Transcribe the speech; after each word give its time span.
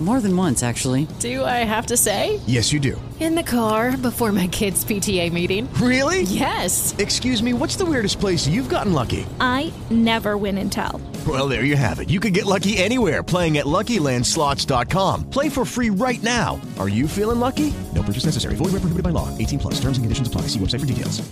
More 0.00 0.20
than 0.20 0.36
once, 0.36 0.62
actually. 0.62 1.08
Do 1.18 1.44
I 1.44 1.64
have 1.64 1.86
to 1.86 1.96
say? 1.96 2.38
Yes, 2.46 2.72
you 2.72 2.78
do. 2.78 3.00
In 3.18 3.34
the 3.34 3.42
car 3.42 3.96
before 3.96 4.30
my 4.30 4.46
kids' 4.46 4.84
PTA 4.84 5.32
meeting. 5.32 5.68
Really? 5.74 6.22
Yes. 6.22 6.94
Excuse 6.98 7.42
me, 7.42 7.52
what's 7.52 7.74
the 7.74 7.84
weirdest 7.84 8.20
place 8.20 8.46
you've 8.46 8.68
gotten 8.68 8.92
lucky? 8.92 9.26
I 9.40 9.72
never 9.90 10.36
win 10.36 10.56
and 10.58 10.70
tell. 10.70 11.00
Well, 11.26 11.48
there 11.48 11.64
you 11.64 11.74
have 11.74 11.98
it. 11.98 12.10
You 12.10 12.20
can 12.20 12.32
get 12.32 12.46
lucky 12.46 12.78
anywhere 12.78 13.24
playing 13.24 13.58
at 13.58 13.66
LuckyLandSlots.com. 13.66 15.30
Play 15.30 15.48
for 15.48 15.64
free 15.64 15.90
right 15.90 16.22
now. 16.22 16.60
Are 16.78 16.88
you 16.88 17.08
feeling 17.08 17.40
lucky? 17.40 17.74
No 17.92 18.04
purchase 18.04 18.24
necessary. 18.26 18.54
Void 18.54 18.66
where 18.66 18.82
prohibited 18.82 19.02
by 19.02 19.10
law. 19.10 19.36
18 19.36 19.58
plus. 19.58 19.74
Terms 19.80 19.98
and 19.98 20.04
conditions 20.04 20.28
apply. 20.28 20.42
See 20.42 20.60
website 20.60 20.80
for 20.80 20.86
details. 20.86 21.28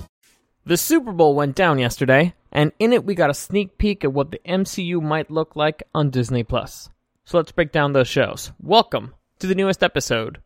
The 0.67 0.77
Super 0.77 1.13
Bowl 1.13 1.37
went 1.37 1.55
down 1.55 1.79
yesterday, 1.79 2.35
and 2.51 2.73
in 2.81 2.93
it 2.93 3.05
we 3.05 3.15
got 3.15 3.31
a 3.31 3.35
sneak 3.35 3.79
peek 3.79 4.03
at 4.03 4.13
what 4.13 4.33
the 4.33 4.41
MCU 4.45 5.01
might 5.01 5.31
look 5.31 5.55
like 5.55 5.85
on 5.95 6.11
Disney 6.11 6.43
Plus. 6.43 6.91
So 7.27 7.39
let's 7.39 7.51
break 7.51 7.73
down 7.73 7.93
those 7.93 8.07
shows. 8.07 8.53
Welcome 8.63 9.13
to 9.41 9.49
the 9.49 9.57
newest 9.57 9.83
episode 9.83 10.41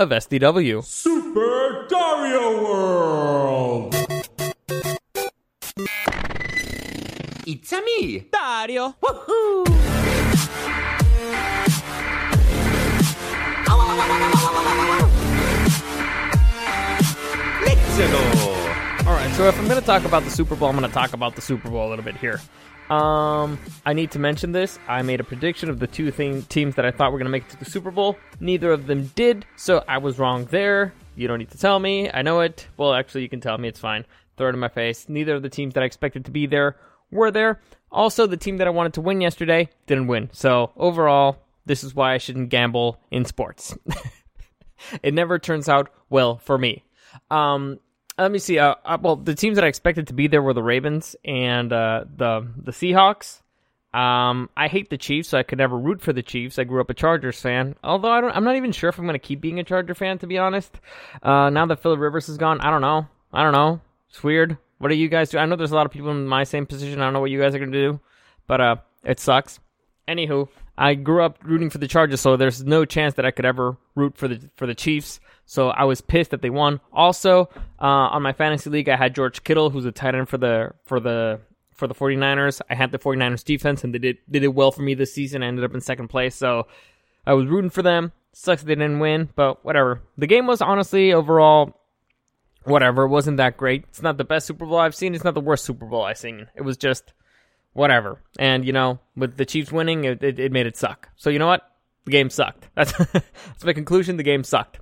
of 0.00 0.08
SDW. 0.08 0.84
Super 0.84 1.86
Dario 1.88 2.60
World! 2.60 3.94
It's 7.46 7.72
a 7.72 7.80
me! 7.82 8.28
Dario! 8.32 8.96
Woohoo! 9.00 9.64
Let's 17.64 17.96
go! 17.96 19.08
All 19.08 19.14
right, 19.14 19.32
so 19.36 19.46
if 19.46 19.56
I'm 19.56 19.68
going 19.68 19.80
to 19.80 19.86
talk 19.86 20.04
about 20.04 20.24
the 20.24 20.30
Super 20.30 20.56
Bowl, 20.56 20.68
I'm 20.68 20.76
going 20.76 20.90
to 20.90 20.92
talk 20.92 21.12
about 21.12 21.36
the 21.36 21.42
Super 21.42 21.70
Bowl 21.70 21.86
a 21.86 21.90
little 21.90 22.04
bit 22.04 22.16
here. 22.16 22.40
Um, 22.90 23.58
I 23.86 23.92
need 23.92 24.10
to 24.12 24.18
mention 24.18 24.52
this. 24.52 24.78
I 24.88 25.02
made 25.02 25.20
a 25.20 25.24
prediction 25.24 25.70
of 25.70 25.78
the 25.78 25.86
two 25.86 26.10
thing, 26.10 26.42
teams 26.42 26.74
that 26.74 26.84
I 26.84 26.90
thought 26.90 27.12
were 27.12 27.18
going 27.18 27.26
to 27.26 27.30
make 27.30 27.44
it 27.44 27.50
to 27.50 27.58
the 27.58 27.64
Super 27.64 27.90
Bowl. 27.90 28.16
Neither 28.40 28.72
of 28.72 28.86
them 28.86 29.10
did, 29.14 29.46
so 29.56 29.82
I 29.88 29.98
was 29.98 30.18
wrong 30.18 30.44
there. 30.46 30.92
You 31.16 31.28
don't 31.28 31.38
need 31.38 31.50
to 31.52 31.58
tell 31.58 31.78
me. 31.78 32.10
I 32.12 32.22
know 32.22 32.40
it. 32.40 32.66
Well, 32.76 32.92
actually, 32.92 33.22
you 33.22 33.28
can 33.28 33.40
tell 33.40 33.56
me. 33.56 33.68
It's 33.68 33.80
fine. 33.80 34.04
Throw 34.36 34.48
it 34.48 34.54
in 34.54 34.58
my 34.58 34.68
face. 34.68 35.08
Neither 35.08 35.36
of 35.36 35.42
the 35.42 35.48
teams 35.48 35.74
that 35.74 35.82
I 35.82 35.86
expected 35.86 36.24
to 36.26 36.30
be 36.30 36.46
there 36.46 36.76
were 37.10 37.30
there. 37.30 37.60
Also, 37.90 38.26
the 38.26 38.36
team 38.36 38.58
that 38.58 38.66
I 38.66 38.70
wanted 38.70 38.94
to 38.94 39.00
win 39.00 39.20
yesterday 39.20 39.68
didn't 39.86 40.08
win. 40.08 40.28
So, 40.32 40.72
overall, 40.76 41.38
this 41.64 41.84
is 41.84 41.94
why 41.94 42.14
I 42.14 42.18
shouldn't 42.18 42.48
gamble 42.48 43.00
in 43.10 43.24
sports. 43.24 43.76
it 45.02 45.14
never 45.14 45.38
turns 45.38 45.68
out 45.68 45.90
well 46.10 46.38
for 46.38 46.58
me. 46.58 46.84
Um, 47.30 47.78
let 48.18 48.30
me 48.30 48.38
see. 48.38 48.58
Uh, 48.58 48.74
uh, 48.84 48.98
well, 49.00 49.16
the 49.16 49.34
teams 49.34 49.56
that 49.56 49.64
I 49.64 49.68
expected 49.68 50.08
to 50.08 50.14
be 50.14 50.26
there 50.26 50.42
were 50.42 50.54
the 50.54 50.62
Ravens 50.62 51.16
and 51.24 51.72
uh, 51.72 52.04
the 52.16 52.46
the 52.56 52.72
Seahawks. 52.72 53.40
Um, 53.92 54.50
I 54.56 54.66
hate 54.66 54.90
the 54.90 54.98
Chiefs, 54.98 55.28
so 55.28 55.38
I 55.38 55.44
could 55.44 55.58
never 55.58 55.78
root 55.78 56.00
for 56.00 56.12
the 56.12 56.22
Chiefs. 56.22 56.58
I 56.58 56.64
grew 56.64 56.80
up 56.80 56.90
a 56.90 56.94
Chargers 56.94 57.40
fan, 57.40 57.76
although 57.84 58.10
I 58.10 58.20
don't. 58.20 58.36
I'm 58.36 58.44
not 58.44 58.56
even 58.56 58.72
sure 58.72 58.88
if 58.88 58.98
I'm 58.98 59.04
going 59.04 59.14
to 59.14 59.20
keep 59.20 59.40
being 59.40 59.60
a 59.60 59.64
Charger 59.64 59.94
fan, 59.94 60.18
to 60.18 60.26
be 60.26 60.36
honest. 60.36 60.80
Uh, 61.22 61.50
now 61.50 61.66
that 61.66 61.80
Philip 61.80 62.00
Rivers 62.00 62.28
is 62.28 62.36
gone, 62.36 62.60
I 62.60 62.70
don't 62.70 62.80
know. 62.80 63.06
I 63.32 63.42
don't 63.42 63.52
know. 63.52 63.80
It's 64.08 64.22
weird. 64.22 64.58
What 64.78 64.88
do 64.88 64.96
you 64.96 65.08
guys 65.08 65.30
do? 65.30 65.38
I 65.38 65.46
know 65.46 65.56
there's 65.56 65.70
a 65.70 65.76
lot 65.76 65.86
of 65.86 65.92
people 65.92 66.10
in 66.10 66.26
my 66.26 66.44
same 66.44 66.66
position. 66.66 67.00
I 67.00 67.04
don't 67.04 67.12
know 67.12 67.20
what 67.20 67.30
you 67.30 67.40
guys 67.40 67.54
are 67.54 67.58
going 67.58 67.72
to 67.72 67.80
do, 67.92 68.00
but 68.46 68.60
uh, 68.60 68.76
it 69.04 69.20
sucks. 69.20 69.60
Anywho, 70.08 70.48
I 70.76 70.94
grew 70.94 71.22
up 71.22 71.38
rooting 71.44 71.70
for 71.70 71.78
the 71.78 71.88
Chargers, 71.88 72.20
so 72.20 72.36
there's 72.36 72.64
no 72.64 72.84
chance 72.84 73.14
that 73.14 73.24
I 73.24 73.30
could 73.30 73.44
ever 73.44 73.76
root 73.94 74.16
for 74.16 74.28
the 74.28 74.40
for 74.56 74.66
the 74.66 74.74
Chiefs. 74.74 75.20
So 75.46 75.68
I 75.68 75.84
was 75.84 76.00
pissed 76.00 76.30
that 76.30 76.42
they 76.42 76.50
won. 76.50 76.80
Also, 76.92 77.48
uh, 77.80 78.08
on 78.12 78.22
my 78.22 78.32
fantasy 78.32 78.70
league, 78.70 78.88
I 78.88 78.96
had 78.96 79.14
George 79.14 79.44
Kittle, 79.44 79.70
who's 79.70 79.84
a 79.84 79.92
tight 79.92 80.14
end 80.14 80.28
for 80.28 80.38
the 80.38 80.72
for 80.84 81.00
the 81.00 81.40
for 81.74 81.86
the 81.86 81.94
49ers. 81.94 82.60
I 82.70 82.74
had 82.74 82.92
the 82.92 82.98
49ers 82.98 83.44
defense, 83.44 83.84
and 83.84 83.94
they 83.94 83.98
did 83.98 84.18
they 84.28 84.38
did 84.38 84.48
well 84.48 84.72
for 84.72 84.82
me 84.82 84.94
this 84.94 85.12
season. 85.12 85.42
I 85.42 85.46
ended 85.46 85.64
up 85.64 85.74
in 85.74 85.80
second 85.80 86.08
place, 86.08 86.34
so 86.34 86.66
I 87.26 87.34
was 87.34 87.46
rooting 87.46 87.70
for 87.70 87.82
them. 87.82 88.12
Sucks 88.32 88.62
they 88.62 88.74
didn't 88.74 88.98
win, 88.98 89.28
but 89.36 89.64
whatever. 89.64 90.00
The 90.18 90.26
game 90.26 90.46
was 90.46 90.60
honestly 90.60 91.12
overall 91.12 91.78
whatever. 92.64 93.04
It 93.04 93.08
wasn't 93.08 93.36
that 93.36 93.56
great. 93.56 93.84
It's 93.88 94.02
not 94.02 94.18
the 94.18 94.24
best 94.24 94.46
Super 94.46 94.66
Bowl 94.66 94.78
I've 94.78 94.94
seen. 94.94 95.14
It's 95.14 95.24
not 95.24 95.34
the 95.34 95.40
worst 95.40 95.64
Super 95.64 95.86
Bowl 95.86 96.02
I've 96.02 96.18
seen. 96.18 96.48
It 96.54 96.62
was 96.62 96.76
just 96.76 97.12
whatever. 97.74 98.18
And 98.38 98.64
you 98.64 98.72
know, 98.72 98.98
with 99.16 99.36
the 99.36 99.44
Chiefs 99.44 99.70
winning, 99.70 100.04
it, 100.04 100.22
it, 100.22 100.38
it 100.38 100.52
made 100.52 100.66
it 100.66 100.76
suck. 100.76 101.08
So 101.16 101.30
you 101.30 101.38
know 101.38 101.46
what? 101.46 101.62
The 102.06 102.10
game 102.10 102.30
sucked. 102.30 102.68
That's 102.74 102.92
that's 102.92 103.64
my 103.64 103.72
conclusion. 103.72 104.16
The 104.16 104.22
game 104.22 104.44
sucked. 104.44 104.78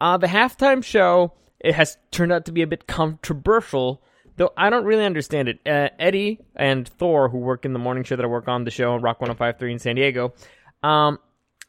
Uh, 0.00 0.16
the 0.16 0.26
halftime 0.26 0.82
show 0.82 1.32
it 1.60 1.74
has 1.74 1.96
turned 2.10 2.32
out 2.32 2.44
to 2.44 2.52
be 2.52 2.62
a 2.62 2.66
bit 2.66 2.86
controversial, 2.86 4.02
though 4.36 4.52
I 4.56 4.68
don't 4.70 4.84
really 4.84 5.04
understand 5.04 5.48
it. 5.48 5.60
Uh, 5.66 5.88
Eddie 5.98 6.40
and 6.54 6.86
Thor, 6.86 7.30
who 7.30 7.38
work 7.38 7.64
in 7.64 7.72
the 7.72 7.78
morning 7.78 8.04
show 8.04 8.16
that 8.16 8.24
I 8.24 8.28
work 8.28 8.48
on, 8.48 8.64
the 8.64 8.70
show 8.70 8.92
on 8.92 9.00
Rock 9.00 9.20
105.3 9.20 9.72
in 9.72 9.78
San 9.78 9.96
Diego, 9.96 10.34
um, 10.82 11.18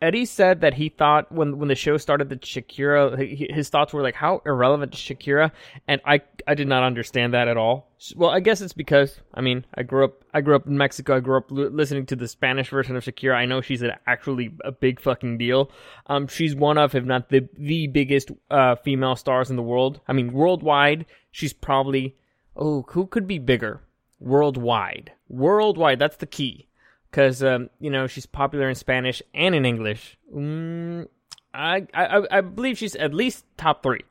Eddie 0.05 0.25
said 0.25 0.61
that 0.61 0.75
he 0.75 0.89
thought 0.89 1.31
when 1.31 1.57
when 1.57 1.67
the 1.67 1.73
show 1.73 1.97
started 1.97 2.29
that 2.29 2.41
Shakira, 2.41 3.17
his 3.51 3.69
thoughts 3.69 3.91
were 3.91 4.03
like, 4.03 4.13
how 4.13 4.39
irrelevant 4.45 4.93
is 4.93 4.99
Shakira? 4.99 5.51
And 5.87 5.99
I 6.05 6.21
I 6.45 6.53
did 6.53 6.67
not 6.67 6.83
understand 6.83 7.33
that 7.33 7.47
at 7.47 7.57
all. 7.57 7.89
Well, 8.15 8.29
I 8.29 8.39
guess 8.39 8.61
it's 8.61 8.71
because 8.71 9.19
I 9.33 9.41
mean 9.41 9.65
I 9.73 9.81
grew 9.81 10.05
up 10.05 10.23
I 10.31 10.41
grew 10.41 10.55
up 10.55 10.67
in 10.67 10.77
Mexico. 10.77 11.17
I 11.17 11.21
grew 11.21 11.37
up 11.37 11.51
l- 11.51 11.71
listening 11.71 12.05
to 12.05 12.15
the 12.15 12.27
Spanish 12.27 12.69
version 12.69 12.95
of 12.95 13.03
Shakira. 13.03 13.33
I 13.33 13.45
know 13.45 13.61
she's 13.61 13.81
an, 13.81 13.93
actually 14.05 14.53
a 14.63 14.71
big 14.71 14.99
fucking 14.99 15.39
deal. 15.39 15.71
Um, 16.05 16.27
she's 16.27 16.55
one 16.55 16.77
of, 16.77 16.93
if 16.93 17.03
not 17.03 17.29
the 17.29 17.49
the 17.57 17.87
biggest 17.87 18.29
uh, 18.51 18.75
female 18.75 19.15
stars 19.15 19.49
in 19.49 19.55
the 19.55 19.63
world. 19.63 20.01
I 20.07 20.13
mean, 20.13 20.33
worldwide, 20.33 21.07
she's 21.31 21.51
probably 21.51 22.15
oh 22.55 22.85
who 22.89 23.07
could 23.07 23.27
be 23.27 23.39
bigger 23.39 23.81
worldwide? 24.19 25.13
Worldwide, 25.29 25.97
that's 25.97 26.17
the 26.17 26.27
key 26.27 26.67
because 27.15 27.41
um, 27.41 27.69
you 27.79 27.89
know 27.89 28.07
she's 28.07 28.25
popular 28.25 28.67
in 28.67 28.75
Spanish 28.75 29.23
and 29.33 29.55
in 29.55 29.65
English. 29.65 30.17
Mm, 30.35 31.07
I, 31.53 31.87
I 31.93 32.27
I 32.29 32.41
believe 32.41 32.77
she's 32.77 32.95
at 32.95 33.13
least 33.13 33.45
top 33.55 33.81
three, 33.81 34.01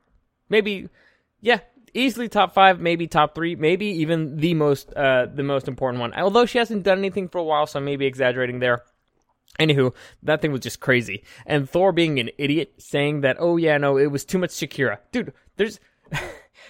maybe 0.49 0.89
yeah, 1.43 1.61
easily 1.93 2.31
top 2.31 2.55
five, 2.55 2.81
maybe 2.81 3.07
top 3.07 3.35
three, 3.35 3.57
maybe 3.57 3.87
even 3.87 4.39
the 4.39 4.55
most 4.55 4.91
uh, 4.95 5.27
the 5.27 5.43
most 5.43 5.69
important 5.69 6.01
one. 6.01 6.15
Although 6.15 6.47
she 6.47 6.57
hasn't 6.57 6.83
done 6.83 6.99
anything 6.99 7.29
for 7.29 7.39
a 7.39 7.45
while, 7.45 7.67
so 7.67 7.79
I 7.79 7.83
may 7.83 7.97
be 7.97 8.07
exaggerating 8.07 8.61
there. 8.61 8.83
Anywho, 9.61 9.95
that 10.23 10.41
thing 10.41 10.51
was 10.51 10.63
just 10.63 10.81
crazy. 10.81 11.23
And 11.45 11.69
Thor 11.69 11.93
being 11.93 12.19
an 12.19 12.31
idiot, 12.39 12.73
saying 12.79 13.21
that, 13.21 13.37
oh 13.39 13.57
yeah, 13.59 13.77
no, 13.77 13.99
it 13.99 14.11
was 14.11 14.25
too 14.25 14.39
much 14.39 14.51
Shakira. 14.51 14.99
Dude, 15.13 15.33
there's 15.57 15.79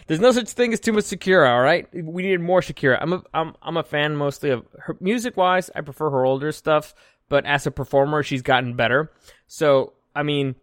there's 0.06 0.21
no 0.21 0.32
such 0.32 0.50
thing 0.50 0.72
as 0.72 0.81
too 0.81 0.93
much 0.93 1.05
Shakira, 1.05 1.49
all 1.49 1.60
right? 1.60 1.88
We 1.93 2.22
needed 2.22 2.41
more 2.41 2.60
Shakira. 2.60 2.99
I'm 3.00 3.12
a 3.12 3.22
I'm 3.32 3.55
I'm 3.62 3.77
a 3.77 3.82
fan 3.82 4.16
mostly 4.16 4.50
of 4.50 4.66
her 4.78 4.97
music 5.00 5.37
wise. 5.37 5.71
I 5.75 5.81
prefer 5.81 6.10
her 6.10 6.25
older 6.25 6.53
stuff, 6.53 6.94
but 7.28 7.47
as 7.47 7.66
a 7.66 7.71
performer, 7.71 8.22
she's 8.22 8.43
gotten 8.43 8.75
better. 8.75 9.10
So 9.47 9.94
I 10.15 10.22
mean, 10.22 10.55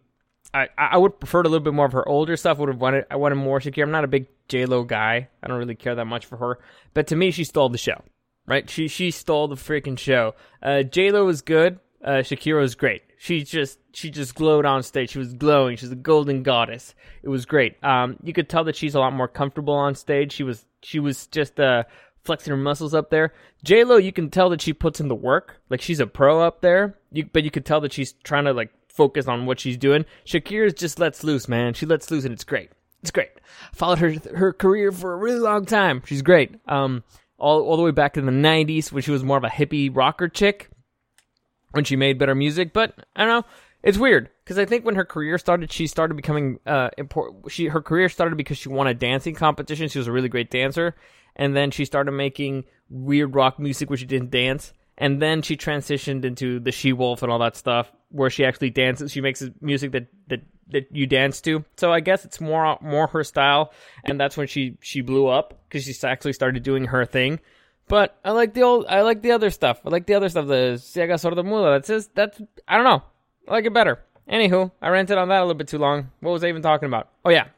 I 0.54 0.68
I 0.76 0.98
would 0.98 1.18
prefer 1.18 1.40
a 1.40 1.44
little 1.44 1.60
bit 1.60 1.74
more 1.74 1.86
of 1.86 1.92
her 1.92 2.08
older 2.08 2.36
stuff. 2.36 2.58
Would 2.58 2.68
have 2.68 2.80
wanted 2.80 3.06
I 3.10 3.16
wanted 3.16 3.36
more 3.36 3.60
Shakira. 3.60 3.84
I'm 3.84 3.90
not 3.90 4.04
a 4.04 4.08
big 4.08 4.26
J 4.48 4.66
Lo 4.66 4.84
guy. 4.84 5.28
I 5.42 5.46
don't 5.46 5.58
really 5.58 5.74
care 5.74 5.94
that 5.94 6.06
much 6.06 6.26
for 6.26 6.36
her. 6.36 6.58
But 6.94 7.06
to 7.08 7.16
me, 7.16 7.30
she 7.30 7.44
stole 7.44 7.68
the 7.68 7.78
show. 7.78 8.02
Right? 8.46 8.68
She 8.68 8.88
she 8.88 9.10
stole 9.10 9.48
the 9.48 9.56
freaking 9.56 9.98
show. 9.98 10.34
Uh, 10.62 10.82
J 10.82 11.10
Lo 11.10 11.28
is 11.28 11.42
good. 11.42 11.78
Uh, 12.04 12.22
Shakira 12.22 12.64
is 12.64 12.74
great. 12.74 13.02
She 13.22 13.44
just 13.44 13.78
she 13.92 14.10
just 14.10 14.34
glowed 14.34 14.66
on 14.66 14.82
stage. 14.82 15.10
She 15.10 15.20
was 15.20 15.32
glowing. 15.32 15.76
She's 15.76 15.92
a 15.92 15.94
golden 15.94 16.42
goddess. 16.42 16.92
It 17.22 17.28
was 17.28 17.46
great. 17.46 17.76
Um, 17.84 18.16
you 18.24 18.32
could 18.32 18.48
tell 18.48 18.64
that 18.64 18.74
she's 18.74 18.96
a 18.96 18.98
lot 18.98 19.12
more 19.12 19.28
comfortable 19.28 19.74
on 19.74 19.94
stage. 19.94 20.32
She 20.32 20.42
was 20.42 20.64
she 20.82 20.98
was 20.98 21.28
just 21.28 21.60
uh 21.60 21.84
flexing 22.24 22.50
her 22.50 22.56
muscles 22.56 22.94
up 22.94 23.10
there. 23.10 23.32
J 23.62 23.84
Lo, 23.84 23.96
you 23.96 24.10
can 24.10 24.28
tell 24.28 24.50
that 24.50 24.60
she 24.60 24.72
puts 24.72 24.98
in 24.98 25.06
the 25.06 25.14
work. 25.14 25.60
Like 25.70 25.80
she's 25.80 26.00
a 26.00 26.06
pro 26.08 26.40
up 26.40 26.62
there. 26.62 26.98
You 27.12 27.24
but 27.32 27.44
you 27.44 27.52
could 27.52 27.64
tell 27.64 27.80
that 27.82 27.92
she's 27.92 28.12
trying 28.24 28.46
to 28.46 28.52
like 28.52 28.72
focus 28.88 29.28
on 29.28 29.46
what 29.46 29.60
she's 29.60 29.76
doing. 29.76 30.04
Shakira 30.26 30.76
just 30.76 30.98
lets 30.98 31.22
loose, 31.22 31.46
man. 31.46 31.74
She 31.74 31.86
lets 31.86 32.10
loose 32.10 32.24
and 32.24 32.34
it's 32.34 32.42
great. 32.42 32.70
It's 33.02 33.12
great. 33.12 33.30
Followed 33.72 34.00
her 34.00 34.14
her 34.34 34.52
career 34.52 34.90
for 34.90 35.12
a 35.12 35.16
really 35.16 35.38
long 35.38 35.64
time. 35.64 36.02
She's 36.06 36.22
great. 36.22 36.56
Um, 36.66 37.04
all 37.38 37.62
all 37.62 37.76
the 37.76 37.84
way 37.84 37.92
back 37.92 38.16
in 38.16 38.26
the 38.26 38.32
'90s 38.32 38.90
when 38.90 39.04
she 39.04 39.12
was 39.12 39.22
more 39.22 39.38
of 39.38 39.44
a 39.44 39.48
hippie 39.48 39.94
rocker 39.94 40.28
chick 40.28 40.70
when 41.72 41.84
she 41.84 41.96
made 41.96 42.18
better 42.18 42.34
music. 42.34 42.72
But 42.72 42.94
I 43.16 43.24
don't 43.24 43.42
know. 43.42 43.48
It's 43.82 43.98
weird 43.98 44.30
because 44.44 44.58
I 44.58 44.64
think 44.64 44.84
when 44.84 44.94
her 44.94 45.04
career 45.04 45.38
started, 45.38 45.72
she 45.72 45.86
started 45.86 46.14
becoming 46.14 46.60
uh 46.66 46.90
important. 46.96 47.50
She 47.50 47.66
her 47.66 47.82
career 47.82 48.08
started 48.08 48.36
because 48.36 48.58
she 48.58 48.68
won 48.68 48.86
a 48.86 48.94
dancing 48.94 49.34
competition. 49.34 49.88
She 49.88 49.98
was 49.98 50.06
a 50.06 50.12
really 50.12 50.28
great 50.28 50.50
dancer, 50.50 50.94
and 51.34 51.56
then 51.56 51.70
she 51.70 51.84
started 51.84 52.12
making 52.12 52.64
weird 52.88 53.34
rock 53.34 53.58
music 53.58 53.90
where 53.90 53.96
she 53.96 54.06
didn't 54.06 54.30
dance. 54.30 54.72
And 54.98 55.20
then 55.20 55.42
she 55.42 55.56
transitioned 55.56 56.24
into 56.24 56.60
the 56.60 56.70
She 56.70 56.92
Wolf 56.92 57.22
and 57.22 57.32
all 57.32 57.38
that 57.40 57.56
stuff, 57.56 57.90
where 58.10 58.30
she 58.30 58.44
actually 58.44 58.70
dances. 58.70 59.10
She 59.10 59.20
makes 59.20 59.42
music 59.60 59.92
that 59.92 60.06
that 60.28 60.42
that 60.68 60.86
you 60.92 61.06
dance 61.06 61.40
to. 61.40 61.64
So 61.76 61.92
I 61.92 62.00
guess 62.00 62.24
it's 62.24 62.40
more 62.40 62.78
more 62.80 63.08
her 63.08 63.24
style, 63.24 63.72
and 64.04 64.20
that's 64.20 64.36
when 64.36 64.46
she 64.46 64.76
she 64.80 65.00
blew 65.00 65.26
up 65.26 65.60
because 65.68 65.84
she 65.84 66.06
actually 66.06 66.34
started 66.34 66.62
doing 66.62 66.84
her 66.84 67.04
thing. 67.04 67.40
But 67.92 68.18
I 68.24 68.30
like 68.30 68.54
the 68.54 68.62
old, 68.62 68.86
I 68.88 69.02
like 69.02 69.20
the 69.20 69.32
other 69.32 69.50
stuff. 69.50 69.82
I 69.84 69.90
like 69.90 70.06
the 70.06 70.14
other 70.14 70.30
stuff. 70.30 70.46
The 70.46 70.80
Ciega 70.82 71.16
Sorda 71.16 71.44
Muda. 71.44 71.72
That's 71.72 71.88
just, 71.88 72.14
that's, 72.14 72.40
I 72.66 72.76
don't 72.76 72.86
know. 72.86 73.02
I 73.46 73.52
like 73.52 73.66
it 73.66 73.74
better. 73.74 73.98
Anywho, 74.26 74.70
I 74.80 74.88
ranted 74.88 75.18
on 75.18 75.28
that 75.28 75.40
a 75.40 75.44
little 75.44 75.52
bit 75.52 75.68
too 75.68 75.76
long. 75.76 76.10
What 76.20 76.30
was 76.30 76.42
I 76.42 76.48
even 76.48 76.62
talking 76.62 76.86
about? 76.86 77.10
Oh 77.22 77.28
yeah. 77.28 77.48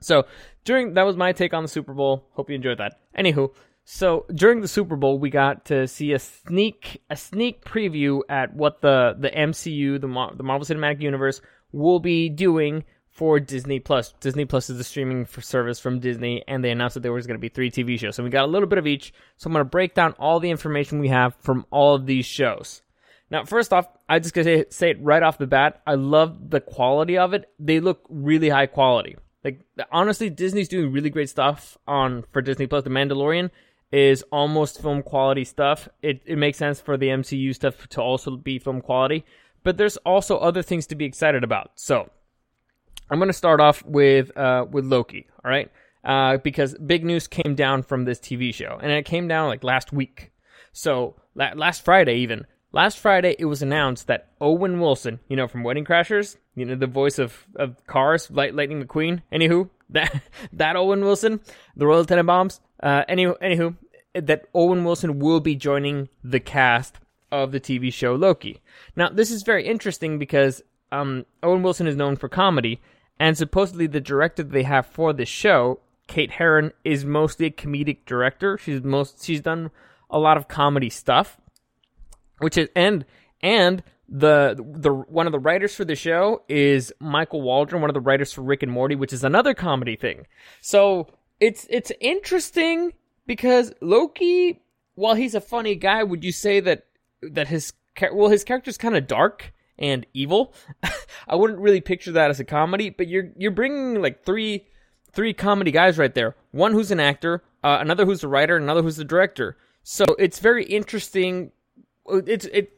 So 0.00 0.26
during 0.62 0.94
that 0.94 1.02
was 1.02 1.16
my 1.16 1.32
take 1.32 1.54
on 1.54 1.64
the 1.64 1.68
Super 1.68 1.92
Bowl. 1.92 2.28
Hope 2.34 2.50
you 2.50 2.54
enjoyed 2.54 2.78
that. 2.78 3.00
Anywho, 3.18 3.52
so 3.84 4.26
during 4.32 4.60
the 4.60 4.68
Super 4.68 4.94
Bowl, 4.94 5.18
we 5.18 5.28
got 5.28 5.64
to 5.64 5.88
see 5.88 6.12
a 6.12 6.20
sneak 6.20 7.02
a 7.10 7.16
sneak 7.16 7.64
preview 7.64 8.20
at 8.28 8.54
what 8.54 8.80
the 8.80 9.16
the 9.18 9.30
MCU, 9.30 10.00
the 10.00 10.06
Mar- 10.06 10.34
the 10.36 10.44
Marvel 10.44 10.66
Cinematic 10.66 11.00
Universe, 11.00 11.40
will 11.72 11.98
be 11.98 12.28
doing 12.28 12.84
for 13.18 13.40
Disney 13.40 13.80
Plus. 13.80 14.14
Disney 14.20 14.44
Plus 14.44 14.70
is 14.70 14.78
the 14.78 14.84
streaming 14.84 15.26
service 15.26 15.80
from 15.80 15.98
Disney, 15.98 16.44
and 16.46 16.62
they 16.62 16.70
announced 16.70 16.94
that 16.94 17.00
there 17.00 17.12
was 17.12 17.26
going 17.26 17.34
to 17.34 17.40
be 17.40 17.48
three 17.48 17.68
TV 17.68 17.98
shows. 17.98 18.14
So 18.14 18.22
we 18.22 18.30
got 18.30 18.44
a 18.44 18.46
little 18.46 18.68
bit 18.68 18.78
of 18.78 18.86
each. 18.86 19.12
So 19.36 19.48
I'm 19.48 19.54
going 19.54 19.64
to 19.64 19.68
break 19.68 19.92
down 19.92 20.12
all 20.20 20.38
the 20.38 20.50
information 20.50 21.00
we 21.00 21.08
have 21.08 21.34
from 21.40 21.66
all 21.72 21.96
of 21.96 22.06
these 22.06 22.26
shows. 22.26 22.80
Now, 23.28 23.44
first 23.44 23.72
off, 23.72 23.88
I 24.08 24.20
just 24.20 24.34
gotta 24.36 24.44
say, 24.44 24.64
say 24.70 24.90
it 24.90 25.02
right 25.02 25.22
off 25.22 25.36
the 25.36 25.48
bat. 25.48 25.82
I 25.84 25.96
love 25.96 26.48
the 26.48 26.60
quality 26.60 27.18
of 27.18 27.34
it. 27.34 27.50
They 27.58 27.80
look 27.80 28.06
really 28.08 28.50
high 28.50 28.66
quality. 28.66 29.16
Like 29.44 29.66
honestly, 29.92 30.30
Disney's 30.30 30.68
doing 30.68 30.92
really 30.92 31.10
great 31.10 31.28
stuff 31.28 31.76
on 31.86 32.24
for 32.32 32.40
Disney 32.40 32.68
Plus. 32.68 32.84
The 32.84 32.90
Mandalorian 32.90 33.50
is 33.92 34.22
almost 34.32 34.80
film 34.80 35.02
quality 35.02 35.44
stuff. 35.44 35.88
It 36.00 36.22
it 36.24 36.38
makes 36.38 36.56
sense 36.56 36.80
for 36.80 36.96
the 36.96 37.08
MCU 37.08 37.54
stuff 37.54 37.86
to 37.88 38.00
also 38.00 38.36
be 38.36 38.58
film 38.58 38.80
quality, 38.80 39.26
but 39.62 39.76
there's 39.76 39.98
also 39.98 40.38
other 40.38 40.62
things 40.62 40.86
to 40.86 40.94
be 40.94 41.04
excited 41.04 41.44
about. 41.44 41.72
So, 41.74 42.10
I'm 43.10 43.18
going 43.18 43.28
to 43.28 43.32
start 43.32 43.60
off 43.60 43.84
with 43.84 44.36
uh 44.36 44.66
with 44.70 44.84
Loki, 44.84 45.26
all 45.44 45.50
right? 45.50 45.70
Uh 46.04 46.38
because 46.38 46.74
big 46.74 47.04
news 47.04 47.26
came 47.26 47.54
down 47.54 47.82
from 47.82 48.04
this 48.04 48.18
TV 48.18 48.52
show, 48.54 48.78
and 48.80 48.90
it 48.92 49.04
came 49.04 49.28
down 49.28 49.48
like 49.48 49.64
last 49.64 49.92
week. 49.92 50.32
So, 50.72 51.16
la- 51.34 51.54
last 51.54 51.84
Friday 51.84 52.16
even 52.16 52.46
Last 52.70 52.98
Friday, 52.98 53.34
it 53.38 53.46
was 53.46 53.62
announced 53.62 54.08
that 54.08 54.28
Owen 54.42 54.78
Wilson, 54.78 55.20
you 55.28 55.36
know, 55.36 55.48
from 55.48 55.62
Wedding 55.62 55.86
Crashers, 55.86 56.36
you 56.54 56.66
know, 56.66 56.74
the 56.74 56.86
voice 56.86 57.18
of, 57.18 57.46
of 57.56 57.74
Cars, 57.86 58.30
Light, 58.30 58.54
Lightning 58.54 58.84
McQueen, 58.84 59.22
anywho, 59.32 59.70
that, 59.90 60.22
that 60.52 60.76
Owen 60.76 61.00
Wilson, 61.00 61.40
the 61.76 61.86
Royal 61.86 62.04
Tenenbaums, 62.04 62.60
uh, 62.82 63.04
anywho, 63.08 63.38
anywho, 63.40 63.74
that 64.14 64.44
Owen 64.54 64.84
Wilson 64.84 65.18
will 65.18 65.40
be 65.40 65.54
joining 65.54 66.10
the 66.22 66.40
cast 66.40 66.96
of 67.32 67.52
the 67.52 67.60
TV 67.60 67.90
show 67.92 68.14
Loki. 68.14 68.60
Now, 68.94 69.08
this 69.08 69.30
is 69.30 69.42
very 69.42 69.66
interesting 69.66 70.18
because, 70.18 70.62
um, 70.92 71.24
Owen 71.42 71.62
Wilson 71.62 71.86
is 71.86 71.96
known 71.96 72.16
for 72.16 72.28
comedy, 72.28 72.82
and 73.18 73.36
supposedly 73.36 73.86
the 73.86 74.00
director 74.00 74.42
they 74.42 74.62
have 74.62 74.86
for 74.86 75.12
this 75.12 75.28
show, 75.28 75.80
Kate 76.06 76.32
Herron, 76.32 76.72
is 76.84 77.04
mostly 77.04 77.46
a 77.46 77.50
comedic 77.50 78.04
director. 78.06 78.58
She's 78.58 78.82
most, 78.82 79.24
she's 79.24 79.40
done 79.40 79.70
a 80.10 80.18
lot 80.18 80.36
of 80.36 80.48
comedy 80.48 80.90
stuff 80.90 81.38
which 82.38 82.56
is 82.56 82.68
and 82.74 83.04
and 83.40 83.82
the 84.08 84.54
the 84.56 84.92
one 84.92 85.26
of 85.26 85.32
the 85.32 85.38
writers 85.38 85.74
for 85.74 85.84
the 85.84 85.94
show 85.94 86.42
is 86.48 86.92
Michael 86.98 87.42
Waldron, 87.42 87.82
one 87.82 87.90
of 87.90 87.94
the 87.94 88.00
writers 88.00 88.32
for 88.32 88.42
Rick 88.42 88.62
and 88.62 88.72
Morty, 88.72 88.94
which 88.94 89.12
is 89.12 89.22
another 89.22 89.54
comedy 89.54 89.96
thing. 89.96 90.26
So 90.60 91.08
it's 91.40 91.66
it's 91.68 91.92
interesting 92.00 92.94
because 93.26 93.72
Loki, 93.80 94.60
while 94.94 95.14
he's 95.14 95.34
a 95.34 95.40
funny 95.40 95.74
guy, 95.74 96.02
would 96.02 96.24
you 96.24 96.32
say 96.32 96.60
that 96.60 96.86
that 97.22 97.48
his 97.48 97.72
well 98.12 98.30
his 98.30 98.44
character's 98.44 98.78
kind 98.78 98.96
of 98.96 99.06
dark 99.06 99.52
and 99.78 100.06
evil? 100.14 100.54
I 101.28 101.36
wouldn't 101.36 101.58
really 101.60 101.80
picture 101.80 102.12
that 102.12 102.30
as 102.30 102.40
a 102.40 102.44
comedy, 102.44 102.90
but 102.90 103.08
you're 103.08 103.30
you're 103.36 103.50
bringing 103.50 104.00
like 104.02 104.24
three 104.24 104.66
three 105.12 105.34
comedy 105.34 105.70
guys 105.70 105.98
right 105.98 106.14
there. 106.14 106.36
One 106.50 106.72
who's 106.72 106.90
an 106.90 107.00
actor, 107.00 107.42
uh, 107.62 107.78
another 107.80 108.04
who's 108.04 108.22
a 108.22 108.28
writer, 108.28 108.56
another 108.56 108.82
who's 108.82 108.96
the 108.96 109.04
director. 109.04 109.56
So 109.82 110.04
it's 110.18 110.38
very 110.38 110.64
interesting 110.64 111.52
it's 112.10 112.46
it 112.46 112.72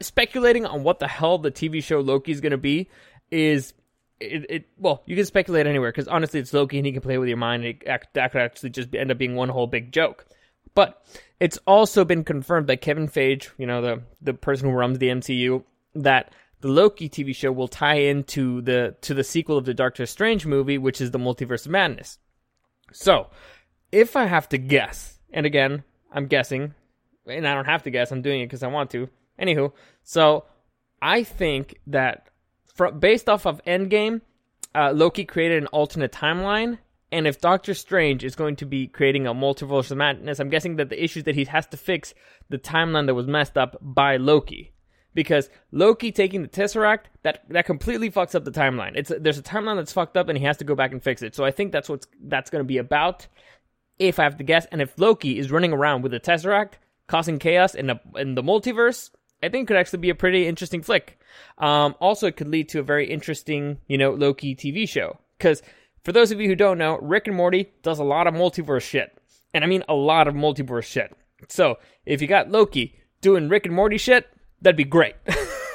speculating 0.00 0.66
on 0.66 0.82
what 0.82 0.98
the 0.98 1.08
hell 1.08 1.38
the 1.38 1.50
TV 1.50 1.82
show 1.82 2.00
Loki 2.00 2.32
is 2.32 2.40
going 2.40 2.52
to 2.52 2.58
be 2.58 2.88
is 3.30 3.72
it, 4.20 4.46
it, 4.50 4.68
well 4.78 5.02
you 5.06 5.16
can 5.16 5.24
speculate 5.24 5.66
anywhere 5.66 5.90
because 5.90 6.08
honestly 6.08 6.40
it's 6.40 6.52
Loki 6.52 6.78
and 6.78 6.86
he 6.86 6.92
can 6.92 7.02
play 7.02 7.18
with 7.18 7.28
your 7.28 7.36
mind 7.36 7.64
and 7.64 7.82
it, 7.82 8.08
that 8.14 8.32
could 8.32 8.40
actually 8.40 8.70
just 8.70 8.94
end 8.94 9.10
up 9.10 9.18
being 9.18 9.34
one 9.34 9.48
whole 9.48 9.66
big 9.66 9.92
joke. 9.92 10.26
But 10.74 11.02
it's 11.40 11.58
also 11.66 12.04
been 12.04 12.24
confirmed 12.24 12.66
by 12.66 12.76
Kevin 12.76 13.08
Feige, 13.08 13.50
you 13.58 13.66
know 13.66 13.80
the 13.80 14.02
the 14.20 14.34
person 14.34 14.68
who 14.68 14.74
runs 14.74 14.98
the 14.98 15.08
MCU, 15.08 15.64
that 15.94 16.32
the 16.60 16.68
Loki 16.68 17.08
TV 17.08 17.34
show 17.34 17.52
will 17.52 17.68
tie 17.68 17.96
into 17.96 18.62
the 18.62 18.96
to 19.02 19.14
the 19.14 19.24
sequel 19.24 19.58
of 19.58 19.64
the 19.64 19.74
Doctor 19.74 20.06
Strange 20.06 20.46
movie, 20.46 20.78
which 20.78 21.00
is 21.00 21.10
the 21.10 21.18
Multiverse 21.18 21.66
of 21.66 21.72
Madness. 21.72 22.18
So, 22.92 23.28
if 23.92 24.16
I 24.16 24.26
have 24.26 24.48
to 24.50 24.58
guess, 24.58 25.18
and 25.32 25.44
again, 25.44 25.84
I'm 26.12 26.26
guessing, 26.26 26.74
and 27.26 27.46
I 27.46 27.54
don't 27.54 27.66
have 27.66 27.82
to 27.84 27.90
guess. 27.90 28.10
I'm 28.10 28.22
doing 28.22 28.40
it 28.40 28.46
because 28.46 28.62
I 28.62 28.68
want 28.68 28.90
to. 28.90 29.08
Anywho, 29.40 29.72
so 30.02 30.44
I 31.02 31.22
think 31.24 31.78
that 31.86 32.28
for, 32.74 32.90
based 32.90 33.28
off 33.28 33.46
of 33.46 33.62
Endgame, 33.64 34.22
uh, 34.74 34.92
Loki 34.94 35.24
created 35.24 35.62
an 35.62 35.66
alternate 35.68 36.12
timeline, 36.12 36.78
and 37.12 37.26
if 37.26 37.40
Doctor 37.40 37.74
Strange 37.74 38.24
is 38.24 38.34
going 38.34 38.56
to 38.56 38.66
be 38.66 38.86
creating 38.86 39.26
a 39.26 39.34
multiverse 39.34 39.90
of 39.90 39.98
madness, 39.98 40.40
I'm 40.40 40.48
guessing 40.48 40.76
that 40.76 40.88
the 40.88 41.02
issues 41.02 41.24
that 41.24 41.34
he 41.34 41.44
has 41.44 41.66
to 41.68 41.76
fix 41.76 42.14
the 42.48 42.58
timeline 42.58 43.06
that 43.06 43.14
was 43.14 43.26
messed 43.26 43.56
up 43.56 43.76
by 43.80 44.16
Loki. 44.16 44.72
Because 45.16 45.48
Loki 45.72 46.12
taking 46.12 46.42
the 46.42 46.48
Tesseract, 46.48 47.04
that 47.22 47.42
that 47.48 47.64
completely 47.64 48.10
fucks 48.10 48.34
up 48.34 48.44
the 48.44 48.50
timeline. 48.50 48.92
It's 48.94 49.10
there's 49.18 49.38
a 49.38 49.42
timeline 49.42 49.76
that's 49.76 49.92
fucked 49.92 50.16
up, 50.16 50.28
and 50.28 50.36
he 50.36 50.44
has 50.44 50.58
to 50.58 50.64
go 50.64 50.74
back 50.74 50.92
and 50.92 51.02
fix 51.02 51.22
it. 51.22 51.34
So 51.34 51.42
I 51.42 51.50
think 51.50 51.72
that's 51.72 51.88
what's 51.88 52.06
that's 52.22 52.50
going 52.50 52.62
to 52.62 52.68
be 52.68 52.76
about. 52.76 53.26
If 53.98 54.18
I 54.18 54.24
have 54.24 54.36
to 54.36 54.44
guess, 54.44 54.66
and 54.70 54.82
if 54.82 54.92
Loki 54.98 55.38
is 55.38 55.50
running 55.50 55.72
around 55.72 56.02
with 56.02 56.12
the 56.12 56.20
Tesseract, 56.20 56.74
causing 57.06 57.38
chaos 57.38 57.74
in 57.74 57.86
the 57.86 57.98
in 58.14 58.34
the 58.34 58.42
multiverse, 58.42 59.10
I 59.42 59.48
think 59.48 59.68
could 59.68 59.78
actually 59.78 60.00
be 60.00 60.10
a 60.10 60.14
pretty 60.14 60.46
interesting 60.46 60.82
flick. 60.82 61.18
Um, 61.56 61.94
also, 61.98 62.26
it 62.26 62.36
could 62.36 62.48
lead 62.48 62.68
to 62.68 62.80
a 62.80 62.82
very 62.82 63.10
interesting, 63.10 63.78
you 63.88 63.96
know, 63.96 64.12
Loki 64.12 64.54
TV 64.54 64.86
show. 64.86 65.18
Because 65.38 65.62
for 66.04 66.12
those 66.12 66.30
of 66.30 66.42
you 66.42 66.48
who 66.48 66.54
don't 66.54 66.76
know, 66.76 66.98
Rick 66.98 67.26
and 67.26 67.36
Morty 67.36 67.72
does 67.82 67.98
a 67.98 68.04
lot 68.04 68.26
of 68.26 68.34
multiverse 68.34 68.82
shit, 68.82 69.16
and 69.54 69.64
I 69.64 69.66
mean 69.66 69.82
a 69.88 69.94
lot 69.94 70.28
of 70.28 70.34
multiverse 70.34 70.84
shit. 70.84 71.16
So 71.48 71.78
if 72.04 72.20
you 72.20 72.28
got 72.28 72.50
Loki 72.50 72.98
doing 73.22 73.48
Rick 73.48 73.64
and 73.64 73.74
Morty 73.74 73.96
shit, 73.96 74.26
that'd 74.60 74.76
be 74.76 74.84
great. 74.84 75.14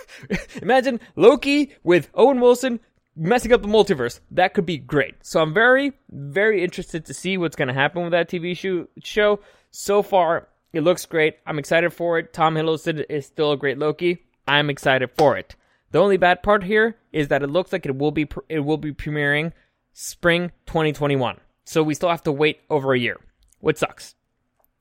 Imagine 0.61 0.99
Loki 1.15 1.73
with 1.83 2.09
Owen 2.13 2.39
Wilson 2.39 2.79
messing 3.15 3.51
up 3.51 3.61
the 3.61 3.67
multiverse. 3.67 4.19
That 4.31 4.53
could 4.53 4.65
be 4.65 4.77
great. 4.77 5.15
So 5.25 5.41
I'm 5.41 5.53
very, 5.53 5.93
very 6.09 6.63
interested 6.63 7.05
to 7.05 7.13
see 7.13 7.37
what's 7.37 7.55
going 7.55 7.67
to 7.67 7.73
happen 7.73 8.03
with 8.03 8.11
that 8.11 8.29
TV 8.29 8.87
show. 9.03 9.39
So 9.71 10.01
far, 10.01 10.47
it 10.73 10.81
looks 10.81 11.05
great. 11.05 11.37
I'm 11.45 11.59
excited 11.59 11.91
for 11.91 12.17
it. 12.19 12.33
Tom 12.33 12.55
Hiddleston 12.55 13.05
is 13.09 13.25
still 13.25 13.51
a 13.51 13.57
great 13.57 13.77
Loki. 13.77 14.25
I'm 14.47 14.69
excited 14.69 15.11
for 15.17 15.37
it. 15.37 15.55
The 15.91 15.99
only 15.99 16.17
bad 16.17 16.41
part 16.41 16.63
here 16.63 16.97
is 17.11 17.27
that 17.27 17.43
it 17.43 17.49
looks 17.49 17.73
like 17.73 17.85
it 17.85 17.97
will 17.97 18.11
be 18.11 18.27
it 18.47 18.61
will 18.61 18.77
be 18.77 18.93
premiering 18.93 19.51
spring 19.93 20.51
2021. 20.67 21.37
So 21.65 21.83
we 21.83 21.93
still 21.93 22.09
have 22.09 22.23
to 22.23 22.31
wait 22.31 22.61
over 22.69 22.93
a 22.93 22.99
year, 22.99 23.19
which 23.59 23.77
sucks. 23.77 24.15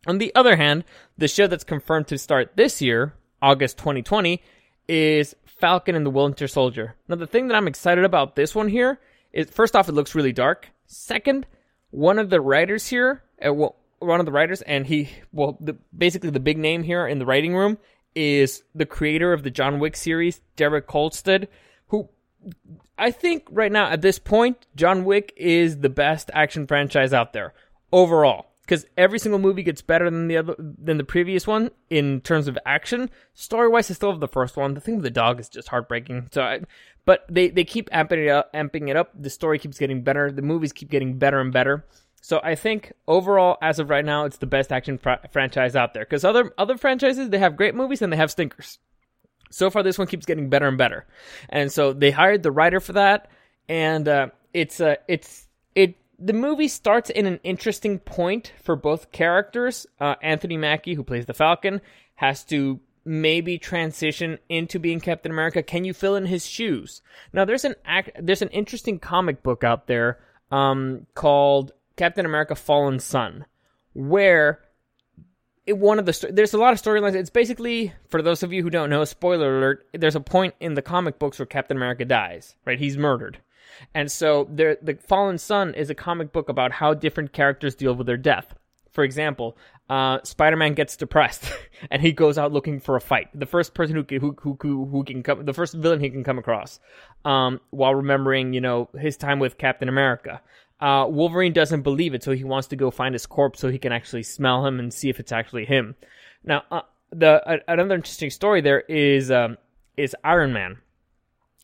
On 0.06 0.18
the 0.18 0.32
other 0.34 0.56
hand, 0.56 0.84
the 1.18 1.28
show 1.28 1.46
that's 1.46 1.64
confirmed 1.64 2.08
to 2.08 2.18
start 2.18 2.52
this 2.56 2.80
year, 2.80 3.14
August 3.42 3.78
2020, 3.78 4.42
is 4.88 5.36
Falcon 5.44 5.94
and 5.94 6.04
the 6.04 6.10
Winter 6.10 6.48
Soldier. 6.48 6.96
Now 7.08 7.16
the 7.16 7.26
thing 7.26 7.48
that 7.48 7.54
I'm 7.54 7.68
excited 7.68 8.04
about 8.04 8.36
this 8.36 8.54
one 8.54 8.68
here 8.68 8.98
is 9.32 9.50
first 9.50 9.76
off 9.76 9.88
it 9.88 9.92
looks 9.92 10.14
really 10.14 10.32
dark. 10.32 10.68
Second, 10.86 11.46
one 11.90 12.18
of 12.18 12.30
the 12.30 12.40
writers 12.40 12.88
here, 12.88 13.22
uh, 13.44 13.52
one 13.52 14.20
of 14.20 14.26
the 14.26 14.32
writers, 14.32 14.62
and 14.62 14.86
he, 14.86 15.10
well, 15.32 15.56
the, 15.60 15.76
basically 15.96 16.30
the 16.30 16.40
big 16.40 16.58
name 16.58 16.82
here 16.82 17.06
in 17.06 17.18
the 17.18 17.26
writing 17.26 17.54
room 17.54 17.78
is 18.14 18.62
the 18.74 18.86
creator 18.86 19.32
of 19.32 19.42
the 19.42 19.50
John 19.50 19.78
Wick 19.78 19.96
series, 19.96 20.40
Derek 20.56 20.88
Kolstad, 20.88 21.46
who 21.88 22.08
I 22.98 23.10
think 23.10 23.46
right 23.50 23.70
now 23.70 23.88
at 23.88 24.02
this 24.02 24.18
point, 24.18 24.66
John 24.74 25.04
Wick 25.04 25.32
is 25.36 25.78
the 25.78 25.88
best 25.88 26.30
action 26.34 26.66
franchise 26.66 27.12
out 27.12 27.32
there 27.32 27.54
overall. 27.92 28.49
Because 28.70 28.86
every 28.96 29.18
single 29.18 29.40
movie 29.40 29.64
gets 29.64 29.82
better 29.82 30.08
than 30.08 30.28
the 30.28 30.36
other 30.36 30.54
than 30.56 30.96
the 30.96 31.02
previous 31.02 31.44
one 31.44 31.72
in 31.90 32.20
terms 32.20 32.46
of 32.46 32.56
action. 32.64 33.10
Story 33.34 33.66
wise, 33.66 33.90
I 33.90 33.94
still 33.94 34.12
have 34.12 34.20
the 34.20 34.28
first 34.28 34.56
one. 34.56 34.74
The 34.74 34.80
thing 34.80 34.94
with 34.94 35.02
the 35.02 35.10
dog 35.10 35.40
is 35.40 35.48
just 35.48 35.66
heartbreaking. 35.66 36.28
So, 36.30 36.42
I, 36.42 36.60
but 37.04 37.24
they 37.28 37.48
they 37.48 37.64
keep 37.64 37.90
amping 37.90 38.26
it 38.26 38.28
up, 38.28 38.52
amping 38.54 38.88
it 38.88 38.94
up. 38.94 39.10
The 39.20 39.28
story 39.28 39.58
keeps 39.58 39.76
getting 39.76 40.04
better. 40.04 40.30
The 40.30 40.42
movies 40.42 40.72
keep 40.72 40.88
getting 40.88 41.18
better 41.18 41.40
and 41.40 41.52
better. 41.52 41.84
So 42.20 42.40
I 42.44 42.54
think 42.54 42.92
overall, 43.08 43.58
as 43.60 43.80
of 43.80 43.90
right 43.90 44.04
now, 44.04 44.24
it's 44.24 44.36
the 44.36 44.46
best 44.46 44.70
action 44.70 44.98
fr- 44.98 45.26
franchise 45.32 45.74
out 45.74 45.92
there. 45.92 46.04
Because 46.04 46.24
other 46.24 46.52
other 46.56 46.76
franchises, 46.76 47.28
they 47.28 47.38
have 47.38 47.56
great 47.56 47.74
movies 47.74 48.02
and 48.02 48.12
they 48.12 48.18
have 48.18 48.30
stinkers. 48.30 48.78
So 49.50 49.68
far, 49.68 49.82
this 49.82 49.98
one 49.98 50.06
keeps 50.06 50.26
getting 50.26 50.48
better 50.48 50.68
and 50.68 50.78
better. 50.78 51.08
And 51.48 51.72
so 51.72 51.92
they 51.92 52.12
hired 52.12 52.44
the 52.44 52.52
writer 52.52 52.78
for 52.78 52.92
that, 52.92 53.32
and 53.68 54.06
uh, 54.06 54.28
it's 54.54 54.80
uh, 54.80 54.94
it's 55.08 55.48
it. 55.74 55.96
The 56.22 56.34
movie 56.34 56.68
starts 56.68 57.08
in 57.08 57.26
an 57.26 57.40
interesting 57.42 57.98
point 57.98 58.52
for 58.62 58.76
both 58.76 59.10
characters. 59.10 59.86
Uh, 59.98 60.16
Anthony 60.22 60.58
Mackie, 60.58 60.94
who 60.94 61.02
plays 61.02 61.24
the 61.24 61.34
Falcon, 61.34 61.80
has 62.16 62.44
to 62.44 62.80
maybe 63.06 63.58
transition 63.58 64.38
into 64.50 64.78
being 64.78 65.00
Captain 65.00 65.32
America. 65.32 65.62
Can 65.62 65.84
you 65.84 65.94
fill 65.94 66.16
in 66.16 66.26
his 66.26 66.46
shoes? 66.46 67.00
Now, 67.32 67.46
there's 67.46 67.64
an 67.64 67.74
act, 67.86 68.10
there's 68.20 68.42
an 68.42 68.48
interesting 68.48 68.98
comic 68.98 69.42
book 69.42 69.64
out 69.64 69.86
there 69.86 70.18
um, 70.50 71.06
called 71.14 71.72
Captain 71.96 72.26
America 72.26 72.54
Fallen 72.54 73.00
Son, 73.00 73.46
where 73.94 74.60
it, 75.66 75.78
one 75.78 75.98
of 75.98 76.06
the 76.06 76.28
there's 76.30 76.54
a 76.54 76.58
lot 76.58 76.72
of 76.72 76.82
storylines. 76.82 77.14
It's 77.14 77.30
basically 77.30 77.92
for 78.08 78.22
those 78.22 78.42
of 78.42 78.52
you 78.52 78.62
who 78.62 78.70
don't 78.70 78.90
know, 78.90 79.04
spoiler 79.04 79.56
alert. 79.56 79.86
There's 79.92 80.16
a 80.16 80.20
point 80.20 80.54
in 80.60 80.74
the 80.74 80.82
comic 80.82 81.18
books 81.18 81.38
where 81.38 81.46
Captain 81.46 81.76
America 81.76 82.04
dies. 82.04 82.56
Right, 82.66 82.78
he's 82.78 82.98
murdered, 82.98 83.38
And 83.94 84.10
so 84.10 84.48
there, 84.50 84.76
the 84.82 84.94
Fallen 84.94 85.38
Son 85.38 85.74
is 85.74 85.90
a 85.90 85.94
comic 85.94 86.32
book 86.32 86.48
about 86.48 86.72
how 86.72 86.94
different 86.94 87.32
characters 87.32 87.74
deal 87.74 87.94
with 87.94 88.06
their 88.06 88.16
death. 88.16 88.54
For 88.90 89.04
example, 89.04 89.56
uh, 89.88 90.18
Spider-Man 90.22 90.74
gets 90.74 90.96
depressed 90.96 91.52
and 91.90 92.00
he 92.02 92.12
goes 92.12 92.38
out 92.38 92.52
looking 92.52 92.80
for 92.80 92.96
a 92.96 93.00
fight. 93.00 93.28
The 93.34 93.46
first 93.46 93.74
person 93.74 93.96
who 93.96 94.18
who 94.18 94.36
who 94.40 94.86
who, 94.86 95.04
can 95.04 95.22
come, 95.22 95.44
the 95.44 95.52
first 95.52 95.74
villain 95.74 96.00
he 96.00 96.10
can 96.10 96.24
come 96.24 96.38
across, 96.38 96.80
um, 97.24 97.60
while 97.70 97.94
remembering 97.94 98.52
you 98.52 98.60
know 98.60 98.88
his 98.98 99.16
time 99.16 99.38
with 99.38 99.58
Captain 99.58 99.88
America. 99.88 100.40
Uh, 100.80 101.06
Wolverine 101.08 101.52
doesn't 101.52 101.82
believe 101.82 102.14
it, 102.14 102.22
so 102.22 102.32
he 102.32 102.44
wants 102.44 102.68
to 102.68 102.76
go 102.76 102.90
find 102.90 103.14
his 103.14 103.26
corpse 103.26 103.60
so 103.60 103.68
he 103.68 103.78
can 103.78 103.92
actually 103.92 104.22
smell 104.22 104.64
him 104.64 104.78
and 104.78 104.94
see 104.94 105.10
if 105.10 105.20
it's 105.20 105.32
actually 105.32 105.66
him. 105.66 105.94
Now, 106.42 106.62
uh, 106.70 106.82
the 107.12 107.46
uh, 107.48 107.58
another 107.68 107.96
interesting 107.96 108.30
story 108.30 108.60
there 108.60 108.80
is 108.80 109.30
um, 109.30 109.58
is 109.96 110.16
Iron 110.24 110.52
Man. 110.52 110.78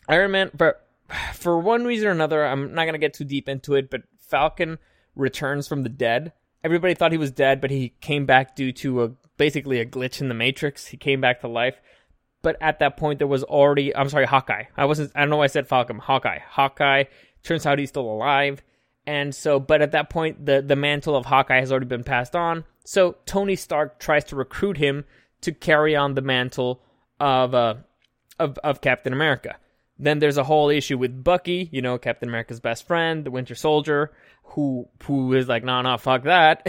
Iron 0.08 0.32
Man, 0.32 0.50
for 0.56 0.76
for 1.34 1.58
one 1.58 1.84
reason 1.84 2.08
or 2.08 2.12
another, 2.12 2.44
I'm 2.44 2.74
not 2.74 2.86
gonna 2.86 2.98
get 2.98 3.14
too 3.14 3.24
deep 3.24 3.48
into 3.48 3.74
it, 3.74 3.90
but 3.90 4.02
Falcon 4.18 4.78
returns 5.14 5.68
from 5.68 5.82
the 5.82 5.88
dead. 5.88 6.32
Everybody 6.64 6.94
thought 6.94 7.12
he 7.12 7.18
was 7.18 7.30
dead, 7.30 7.60
but 7.60 7.70
he 7.70 7.90
came 8.00 8.26
back 8.26 8.56
due 8.56 8.72
to 8.72 9.04
a 9.04 9.10
basically 9.36 9.80
a 9.80 9.86
glitch 9.86 10.20
in 10.20 10.28
the 10.28 10.34
Matrix. 10.34 10.86
He 10.86 10.96
came 10.96 11.20
back 11.20 11.40
to 11.40 11.48
life. 11.48 11.80
But 12.42 12.56
at 12.60 12.78
that 12.78 12.96
point, 12.96 13.18
there 13.18 13.26
was 13.26 13.44
already 13.44 13.94
I'm 13.94 14.08
sorry, 14.08 14.26
Hawkeye. 14.26 14.64
I 14.76 14.84
wasn't. 14.84 15.12
I 15.14 15.20
don't 15.20 15.30
know 15.30 15.38
why 15.38 15.44
I 15.44 15.48
said 15.48 15.68
Falcon. 15.68 15.98
Hawkeye. 15.98 16.40
Hawkeye. 16.48 17.04
Turns 17.42 17.66
out 17.66 17.78
he's 17.78 17.88
still 17.88 18.10
alive. 18.10 18.62
And 19.06 19.34
so, 19.34 19.60
but 19.60 19.82
at 19.82 19.92
that 19.92 20.10
point, 20.10 20.44
the 20.46 20.62
the 20.62 20.76
mantle 20.76 21.16
of 21.16 21.26
Hawkeye 21.26 21.60
has 21.60 21.70
already 21.70 21.86
been 21.86 22.04
passed 22.04 22.34
on. 22.34 22.64
So 22.84 23.16
Tony 23.26 23.56
Stark 23.56 23.98
tries 23.98 24.24
to 24.24 24.36
recruit 24.36 24.76
him 24.76 25.04
to 25.42 25.52
carry 25.52 25.94
on 25.94 26.14
the 26.14 26.22
mantle 26.22 26.82
of 27.20 27.54
uh, 27.54 27.74
of 28.38 28.58
of 28.58 28.80
Captain 28.80 29.12
America. 29.12 29.56
Then 29.98 30.18
there's 30.18 30.36
a 30.36 30.44
whole 30.44 30.68
issue 30.68 30.98
with 30.98 31.24
Bucky, 31.24 31.68
you 31.72 31.80
know, 31.80 31.96
Captain 31.96 32.28
America's 32.28 32.60
best 32.60 32.86
friend, 32.86 33.24
the 33.24 33.30
Winter 33.30 33.54
Soldier, 33.54 34.12
who 34.42 34.88
who 35.04 35.32
is 35.34 35.48
like, 35.48 35.64
nah, 35.64 35.82
nah, 35.82 35.96
fuck 35.96 36.24
that. 36.24 36.62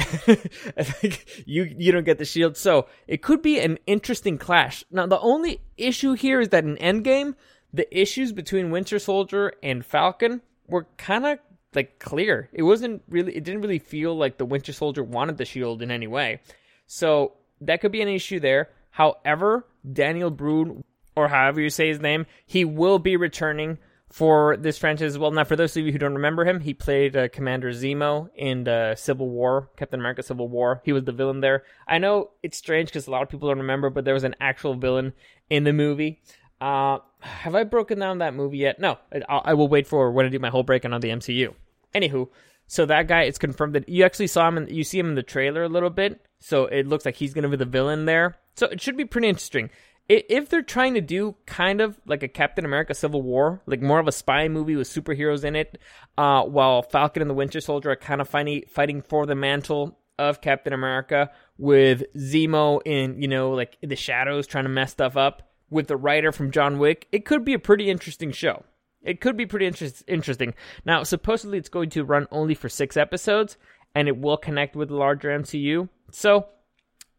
you 1.46 1.76
you 1.78 1.92
don't 1.92 2.06
get 2.06 2.18
the 2.18 2.26
shield. 2.26 2.58
So 2.58 2.88
it 3.08 3.22
could 3.22 3.42
be 3.42 3.60
an 3.60 3.80
interesting 3.86 4.38
clash. 4.38 4.84
Now 4.92 5.08
the 5.08 5.20
only 5.20 5.62
issue 5.78 6.14
here 6.14 6.40
is 6.40 6.50
that 6.50 6.64
in 6.64 6.78
Endgame, 6.78 7.36
the 7.74 7.88
issues 7.98 8.32
between 8.32 8.72
Winter 8.72 8.98
Soldier 8.98 9.54
and 9.62 9.86
Falcon 9.86 10.42
were 10.68 10.88
kind 10.98 11.26
of 11.26 11.40
like 11.76 12.00
clear. 12.00 12.50
It 12.54 12.64
wasn't 12.64 13.04
really. 13.10 13.36
It 13.36 13.44
didn't 13.44 13.62
really 13.62 13.80
feel 13.80 14.16
like 14.16 14.38
the 14.38 14.46
Winter 14.46 14.72
Soldier 14.72 15.04
wanted 15.04 15.38
the 15.38 15.46
shield 15.46 15.82
in 15.82 15.92
any 15.92 16.08
way. 16.08 16.42
So 16.88 17.34
that 17.62 17.82
could 17.82 17.92
be 17.92 18.02
an 18.02 18.08
issue 18.08 18.40
there. 18.40 18.70
However, 18.90 19.68
Daniel 19.94 20.32
Brühl 20.32 20.84
or 21.18 21.28
however 21.28 21.60
you 21.60 21.70
say 21.70 21.88
his 21.88 22.00
name, 22.00 22.28
he 22.46 22.64
will 22.64 23.00
be 23.00 23.18
returning 23.18 23.80
for 24.10 24.56
this 24.56 24.78
franchise 24.78 25.14
as 25.14 25.18
well. 25.18 25.32
Now, 25.32 25.44
for 25.44 25.56
those 25.56 25.76
of 25.76 25.84
you 25.84 25.92
who 25.92 25.98
don't 25.98 26.14
remember 26.14 26.46
him, 26.46 26.60
he 26.60 26.74
played 26.74 27.18
uh, 27.18 27.28
Commander 27.28 27.72
Zemo 27.72 28.30
in 28.36 28.64
the 28.64 28.96
Civil 28.96 29.28
War, 29.28 29.70
Captain 29.76 30.00
America 30.00 30.22
Civil 30.22 30.48
War. 30.48 30.82
He 30.86 30.94
was 30.94 31.04
the 31.04 31.12
villain 31.12 31.42
there. 31.42 31.64
I 31.88 31.98
know 31.98 32.30
it's 32.44 32.58
strange 32.58 32.90
because 32.90 33.08
a 33.08 33.12
lot 33.12 33.24
of 33.24 33.30
people 33.30 33.50
don't 33.50 33.58
remember, 33.58 33.90
but 33.90 34.06
there 34.06 34.14
was 34.14 34.24
an 34.24 34.36
actual 34.40 34.76
villain 34.76 35.14
in 35.50 35.64
the 35.64 35.74
movie. 35.74 36.22
Uh, 36.62 37.00
have 37.20 37.56
I 37.56 37.64
broken 37.64 37.98
down 38.00 38.20
that 38.20 38.36
movie 38.36 38.60
yet? 38.60 38.80
No, 38.80 38.98
I, 39.12 39.22
I 39.28 39.54
will 39.56 39.68
wait 39.68 39.88
for 39.88 40.12
when 40.12 40.28
I 40.28 40.30
do 40.30 40.40
my 40.40 40.50
whole 40.50 40.64
breakdown 40.64 40.94
on 40.94 41.02
the 41.02 41.10
MCU. 41.10 41.54
Anywho, 41.96 42.30
so 42.68 42.86
that 42.86 43.08
guy, 43.08 43.24
it's 43.24 43.40
confirmed 43.40 43.74
that 43.74 43.90
you 43.90 44.06
actually 44.06 44.28
saw 44.28 44.48
him, 44.48 44.58
in, 44.58 44.68
you 44.68 44.84
see 44.84 45.00
him 45.00 45.10
in 45.10 45.16
the 45.16 45.24
trailer 45.24 45.64
a 45.64 45.70
little 45.70 45.90
bit. 45.90 46.22
So 46.40 46.66
it 46.66 46.86
looks 46.86 47.06
like 47.06 47.16
he's 47.16 47.34
going 47.34 47.44
to 47.44 47.50
be 47.50 47.58
the 47.58 47.66
villain 47.66 48.06
there. 48.06 48.38
So 48.56 48.68
it 48.68 48.80
should 48.80 48.98
be 48.98 49.06
pretty 49.06 49.28
interesting 49.28 49.70
if 50.10 50.50
they're 50.50 50.62
trying 50.62 50.94
to 50.94 51.02
do 51.02 51.36
kind 51.46 51.82
of 51.82 52.00
like 52.06 52.24
a 52.24 52.28
Captain 52.28 52.66
America 52.66 52.94
Civil 52.94 53.22
War, 53.22 53.62
like 53.66 53.82
more 53.82 54.00
of 54.00 54.08
a 54.08 54.12
spy 54.12 54.48
movie 54.48 54.76
with 54.76 54.88
superheroes 54.88 55.44
in 55.44 55.56
it, 55.56 55.78
uh, 56.18 56.44
while 56.44 56.82
Falcon 56.82 57.22
and 57.22 57.30
the 57.30 57.36
Winter 57.36 57.60
Soldier 57.60 57.92
are 57.92 57.96
kind 57.96 58.22
of 58.22 58.30
fighting 58.30 58.64
fighting 58.70 59.02
for 59.02 59.26
the 59.26 59.36
mantle 59.36 60.00
of 60.18 60.42
Captain 60.42 60.74
America, 60.74 61.30
with 61.58 62.04
Zemo 62.16 62.82
in 62.86 63.22
you 63.22 63.28
know 63.28 63.52
like 63.52 63.78
the 63.82 63.96
shadows 63.96 64.48
trying 64.48 64.66
to 64.66 64.70
mess 64.70 64.92
stuff 64.92 65.18
up, 65.18 65.48
with 65.70 65.88
the 65.88 65.98
writer 65.98 66.32
from 66.32 66.52
John 66.52 66.80
Wick, 66.80 67.08
it 67.12 67.26
could 67.26 67.44
be 67.44 67.54
a 67.54 67.60
pretty 67.60 67.90
interesting 67.90 68.32
show. 68.32 68.64
It 69.04 69.22
could 69.22 69.38
be 69.38 69.46
pretty 69.46 69.66
inter- 69.66 69.90
interesting. 70.08 70.54
Now, 70.86 71.04
supposedly 71.04 71.58
it's 71.58 71.70
going 71.70 71.90
to 71.92 72.04
run 72.04 72.28
only 72.32 72.56
for 72.56 72.70
six 72.70 72.98
episodes, 72.98 73.58
and 73.96 74.08
it 74.08 74.18
will 74.18 74.38
connect 74.38 74.76
with 74.76 74.90
the 74.90 74.96
larger 74.96 75.30
MCU. 75.30 75.90
So 76.12 76.48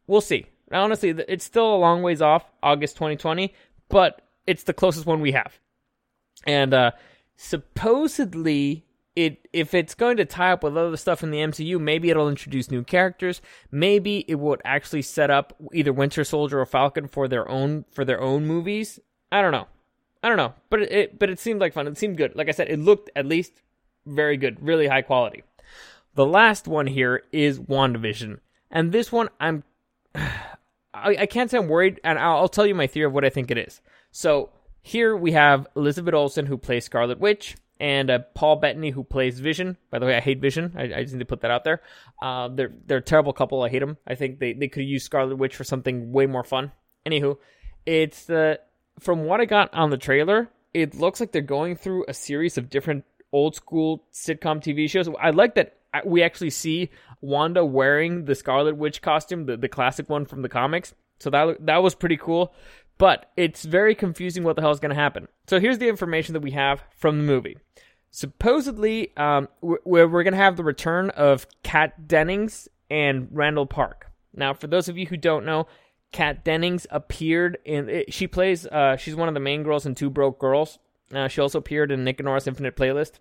we'll 0.06 0.20
see. 0.20 0.46
Honestly, 0.72 1.10
it's 1.28 1.44
still 1.44 1.74
a 1.74 1.76
long 1.76 2.02
ways 2.02 2.20
off, 2.20 2.44
August 2.62 2.96
2020, 2.96 3.54
but 3.88 4.22
it's 4.46 4.64
the 4.64 4.74
closest 4.74 5.06
one 5.06 5.20
we 5.20 5.32
have. 5.32 5.58
And 6.46 6.74
uh, 6.74 6.90
supposedly, 7.36 8.84
it 9.16 9.48
if 9.52 9.74
it's 9.74 9.94
going 9.94 10.16
to 10.18 10.24
tie 10.24 10.52
up 10.52 10.62
with 10.62 10.76
other 10.76 10.96
stuff 10.96 11.22
in 11.22 11.30
the 11.30 11.38
MCU, 11.38 11.80
maybe 11.80 12.10
it'll 12.10 12.28
introduce 12.28 12.70
new 12.70 12.84
characters. 12.84 13.40
Maybe 13.70 14.24
it 14.28 14.36
would 14.36 14.62
actually 14.64 15.02
set 15.02 15.30
up 15.30 15.54
either 15.72 15.92
Winter 15.92 16.22
Soldier 16.24 16.60
or 16.60 16.66
Falcon 16.66 17.08
for 17.08 17.26
their 17.26 17.48
own 17.48 17.84
for 17.90 18.04
their 18.04 18.20
own 18.20 18.46
movies. 18.46 19.00
I 19.32 19.42
don't 19.42 19.52
know. 19.52 19.66
I 20.22 20.28
don't 20.28 20.36
know, 20.36 20.54
but 20.70 20.82
it, 20.82 20.92
it 20.92 21.18
but 21.18 21.30
it 21.30 21.38
seemed 21.38 21.60
like 21.60 21.72
fun. 21.72 21.86
It 21.86 21.98
seemed 21.98 22.16
good. 22.16 22.36
Like 22.36 22.48
I 22.48 22.52
said, 22.52 22.68
it 22.68 22.78
looked 22.78 23.10
at 23.16 23.26
least 23.26 23.62
very 24.06 24.36
good, 24.36 24.62
really 24.62 24.86
high 24.86 25.02
quality. 25.02 25.42
The 26.14 26.26
last 26.26 26.66
one 26.66 26.86
here 26.88 27.22
is 27.30 27.60
WandaVision. 27.60 28.40
And 28.70 28.92
this 28.92 29.12
one 29.12 29.28
I'm 29.40 29.64
I, 31.04 31.16
I 31.20 31.26
can't 31.26 31.50
say 31.50 31.58
I'm 31.58 31.68
worried, 31.68 32.00
and 32.04 32.18
I'll, 32.18 32.36
I'll 32.36 32.48
tell 32.48 32.66
you 32.66 32.74
my 32.74 32.86
theory 32.86 33.06
of 33.06 33.12
what 33.12 33.24
I 33.24 33.30
think 33.30 33.50
it 33.50 33.58
is. 33.58 33.80
So 34.10 34.50
here 34.82 35.16
we 35.16 35.32
have 35.32 35.66
Elizabeth 35.76 36.14
Olsen 36.14 36.46
who 36.46 36.56
plays 36.56 36.84
Scarlet 36.84 37.18
Witch 37.18 37.56
and 37.80 38.10
uh, 38.10 38.20
Paul 38.34 38.56
Bettany 38.56 38.90
who 38.90 39.04
plays 39.04 39.38
Vision. 39.38 39.76
By 39.90 39.98
the 39.98 40.06
way, 40.06 40.16
I 40.16 40.20
hate 40.20 40.40
Vision. 40.40 40.74
I, 40.76 40.82
I 40.84 41.02
just 41.02 41.14
need 41.14 41.20
to 41.20 41.26
put 41.26 41.42
that 41.42 41.50
out 41.50 41.64
there. 41.64 41.82
Uh, 42.22 42.48
they're 42.48 42.72
they're 42.86 42.98
a 42.98 43.02
terrible 43.02 43.32
couple. 43.32 43.62
I 43.62 43.68
hate 43.68 43.80
them. 43.80 43.96
I 44.06 44.14
think 44.14 44.38
they, 44.38 44.52
they 44.52 44.68
could 44.68 44.84
use 44.84 45.04
Scarlet 45.04 45.36
Witch 45.36 45.56
for 45.56 45.64
something 45.64 46.12
way 46.12 46.26
more 46.26 46.44
fun. 46.44 46.72
Anywho, 47.06 47.38
it's 47.86 48.24
the 48.24 48.60
from 48.98 49.24
what 49.24 49.40
I 49.40 49.44
got 49.44 49.72
on 49.74 49.90
the 49.90 49.96
trailer, 49.98 50.48
it 50.74 50.94
looks 50.94 51.20
like 51.20 51.32
they're 51.32 51.42
going 51.42 51.76
through 51.76 52.04
a 52.08 52.14
series 52.14 52.58
of 52.58 52.70
different 52.70 53.04
old 53.32 53.54
school 53.54 54.04
sitcom 54.12 54.60
TV 54.60 54.88
shows. 54.88 55.08
I 55.20 55.30
like 55.30 55.54
that 55.54 55.77
we 56.04 56.22
actually 56.22 56.50
see 56.50 56.90
Wanda 57.20 57.64
wearing 57.64 58.26
the 58.26 58.34
Scarlet 58.34 58.76
Witch 58.76 59.02
costume, 59.02 59.46
the, 59.46 59.56
the 59.56 59.68
classic 59.68 60.08
one 60.08 60.24
from 60.26 60.42
the 60.42 60.48
comics. 60.48 60.94
So 61.18 61.30
that 61.30 61.66
that 61.66 61.82
was 61.82 61.94
pretty 61.94 62.16
cool. 62.16 62.52
But 62.98 63.30
it's 63.36 63.64
very 63.64 63.94
confusing 63.94 64.42
what 64.42 64.56
the 64.56 64.62
hell 64.62 64.72
is 64.72 64.80
going 64.80 64.94
to 64.94 65.00
happen. 65.00 65.28
So 65.46 65.60
here's 65.60 65.78
the 65.78 65.88
information 65.88 66.32
that 66.32 66.40
we 66.40 66.50
have 66.50 66.82
from 66.96 67.18
the 67.18 67.24
movie. 67.24 67.56
Supposedly, 68.10 69.16
um, 69.16 69.48
we're, 69.60 69.78
we're 69.84 70.24
going 70.24 70.32
to 70.32 70.38
have 70.38 70.56
the 70.56 70.64
return 70.64 71.10
of 71.10 71.46
Kat 71.62 72.08
Dennings 72.08 72.68
and 72.90 73.28
Randall 73.30 73.66
Park. 73.66 74.10
Now, 74.34 74.52
for 74.54 74.66
those 74.66 74.88
of 74.88 74.98
you 74.98 75.06
who 75.06 75.16
don't 75.16 75.44
know, 75.44 75.68
Kat 76.10 76.44
Dennings 76.44 76.86
appeared 76.90 77.58
in. 77.64 78.04
She 78.08 78.26
plays. 78.26 78.66
Uh, 78.66 78.96
she's 78.96 79.14
one 79.14 79.28
of 79.28 79.34
the 79.34 79.40
main 79.40 79.62
girls 79.62 79.86
in 79.86 79.94
Two 79.94 80.10
Broke 80.10 80.38
Girls. 80.38 80.78
Uh, 81.12 81.28
she 81.28 81.40
also 81.40 81.58
appeared 81.58 81.92
in 81.92 82.04
Nick 82.04 82.18
and 82.18 82.26
Nora's 82.26 82.46
Infinite 82.46 82.76
Playlist. 82.76 83.12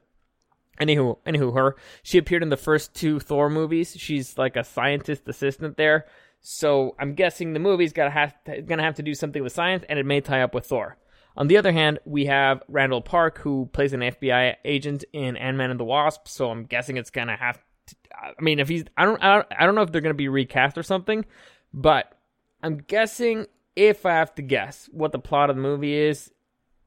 Anywho, 0.80 1.18
anywho, 1.26 1.54
her 1.56 1.76
she 2.04 2.18
appeared 2.18 2.44
in 2.44 2.50
the 2.50 2.58
first 2.58 2.94
two 2.94 3.20
Thor 3.20 3.50
movies. 3.50 3.96
She's 3.98 4.38
like 4.38 4.56
a 4.56 4.64
scientist 4.64 5.28
assistant 5.28 5.78
there, 5.78 6.06
so 6.42 6.96
I'm 7.00 7.14
guessing 7.14 7.54
the 7.54 7.60
movie's 7.60 7.94
gonna 7.94 8.12
have 8.12 8.34
to, 8.46 8.62
gonna 8.62 8.84
have 8.84 8.96
to 8.96 9.04
do 9.04 9.14
something 9.14 9.42
with 9.44 9.54
science, 9.54 9.84
and 9.90 9.98
it 9.98 10.06
may 10.06 10.22
tie 10.22 10.42
up 10.42 10.54
with 10.54 10.66
Thor. 10.66 10.98
On 11.36 11.48
the 11.48 11.58
other 11.58 11.72
hand, 11.72 12.00
we 12.06 12.26
have 12.26 12.64
Randall 12.68 13.02
Park, 13.02 13.38
who 13.40 13.70
plays 13.72 13.94
an 13.94 14.00
FBI 14.00 14.56
agent 14.66 15.04
in 15.14 15.38
Ant 15.38 15.58
Man 15.58 15.70
and 15.70 15.80
the 15.80 15.84
Wasp. 15.84 16.28
So 16.28 16.50
I'm 16.50 16.66
guessing 16.66 16.98
it's 16.98 17.12
gonna 17.12 17.38
have. 17.38 17.60
To, 17.88 17.96
I 18.16 18.42
mean, 18.42 18.60
if 18.60 18.68
he's, 18.68 18.86
I 18.98 19.06
don't, 19.06 19.24
I 19.24 19.36
don't, 19.36 19.48
I 19.60 19.66
don't 19.66 19.76
know 19.76 19.84
if 19.84 19.92
they're 19.92 20.02
gonna 20.02 20.14
be 20.16 20.30
recast 20.30 20.78
or 20.78 20.84
something, 20.84 21.26
but 21.74 22.18
I'm 22.64 22.78
guessing 22.78 23.46
if 23.76 24.06
I 24.06 24.14
have 24.14 24.34
to 24.36 24.42
guess 24.42 24.90
what 24.92 25.12
the 25.12 25.20
plot 25.20 25.52
of 25.52 25.56
the 25.56 25.62
movie 25.62 25.94
is, 25.94 26.32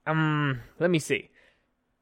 um, 0.06 0.60
let 0.80 0.90
me 0.90 0.98
see. 0.98 1.29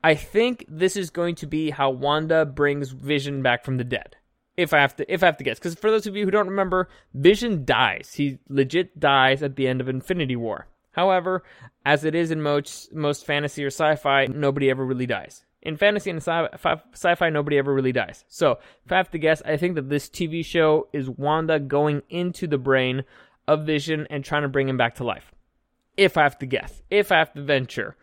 I 0.02 0.14
think 0.14 0.64
this 0.68 0.96
is 0.96 1.10
going 1.10 1.34
to 1.36 1.46
be 1.46 1.70
how 1.70 1.90
Wanda 1.90 2.44
brings 2.44 2.90
Vision 2.90 3.42
back 3.42 3.64
from 3.64 3.76
the 3.76 3.84
dead. 3.84 4.16
If 4.56 4.72
I 4.72 4.78
have 4.78 4.96
to, 4.96 5.12
if 5.12 5.22
I 5.22 5.26
have 5.26 5.36
to 5.38 5.44
guess, 5.44 5.58
because 5.58 5.74
for 5.74 5.90
those 5.90 6.06
of 6.06 6.16
you 6.16 6.24
who 6.24 6.30
don't 6.30 6.48
remember, 6.48 6.88
Vision 7.14 7.64
dies. 7.64 8.14
He 8.14 8.38
legit 8.48 8.98
dies 8.98 9.42
at 9.42 9.56
the 9.56 9.68
end 9.68 9.80
of 9.80 9.88
Infinity 9.88 10.36
War. 10.36 10.66
However, 10.92 11.44
as 11.84 12.04
it 12.04 12.14
is 12.14 12.30
in 12.30 12.42
most 12.42 12.92
most 12.92 13.24
fantasy 13.24 13.62
or 13.62 13.68
sci-fi, 13.68 14.26
nobody 14.26 14.68
ever 14.70 14.84
really 14.84 15.06
dies. 15.06 15.44
In 15.62 15.76
fantasy 15.76 16.10
and 16.10 16.22
sci- 16.22 16.48
fi 17.16 17.30
nobody 17.30 17.58
ever 17.58 17.74
really 17.74 17.92
dies. 17.92 18.24
So, 18.28 18.58
if 18.84 18.92
I 18.92 18.96
have 18.96 19.10
to 19.10 19.18
guess, 19.18 19.42
I 19.42 19.56
think 19.56 19.74
that 19.74 19.88
this 19.88 20.08
TV 20.08 20.44
show 20.44 20.88
is 20.92 21.10
Wanda 21.10 21.58
going 21.58 22.02
into 22.08 22.46
the 22.46 22.58
brain 22.58 23.04
of 23.46 23.66
Vision 23.66 24.06
and 24.10 24.24
trying 24.24 24.42
to 24.42 24.48
bring 24.48 24.68
him 24.68 24.76
back 24.76 24.96
to 24.96 25.04
life. 25.04 25.32
If 25.96 26.16
I 26.16 26.22
have 26.22 26.38
to 26.38 26.46
guess, 26.46 26.82
if 26.90 27.10
I 27.10 27.18
have 27.18 27.32
to 27.34 27.42
venture. 27.42 27.96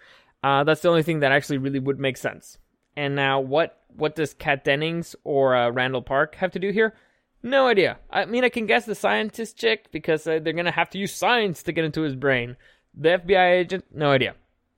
Uh, 0.45 0.63
that's 0.63 0.81
the 0.81 0.89
only 0.89 1.01
thing 1.01 1.21
that 1.21 1.31
actually 1.31 1.57
really 1.57 1.79
would 1.79 1.99
make 1.99 2.17
sense. 2.17 2.59
And 2.95 3.15
now, 3.15 3.39
what 3.39 3.81
what 3.95 4.15
does 4.15 4.35
Kat 4.35 4.63
Dennings 4.63 5.15
or 5.23 5.55
uh, 5.55 5.71
Randall 5.71 6.03
Park 6.03 6.35
have 6.35 6.51
to 6.51 6.59
do 6.59 6.69
here? 6.71 6.93
No 7.41 7.65
idea. 7.67 7.97
I 8.11 8.25
mean, 8.25 8.43
I 8.43 8.49
can 8.49 8.67
guess 8.67 8.85
the 8.85 8.93
scientist 8.93 9.57
chick 9.57 9.91
because 9.91 10.27
uh, 10.27 10.39
they're 10.41 10.53
gonna 10.53 10.69
have 10.81 10.91
to 10.91 10.99
use 10.99 11.13
science 11.13 11.63
to 11.63 11.71
get 11.71 11.85
into 11.85 12.03
his 12.03 12.15
brain. 12.15 12.57
The 12.93 13.09
FBI 13.19 13.51
agent, 13.61 13.85
no 13.91 14.11
idea. 14.11 14.35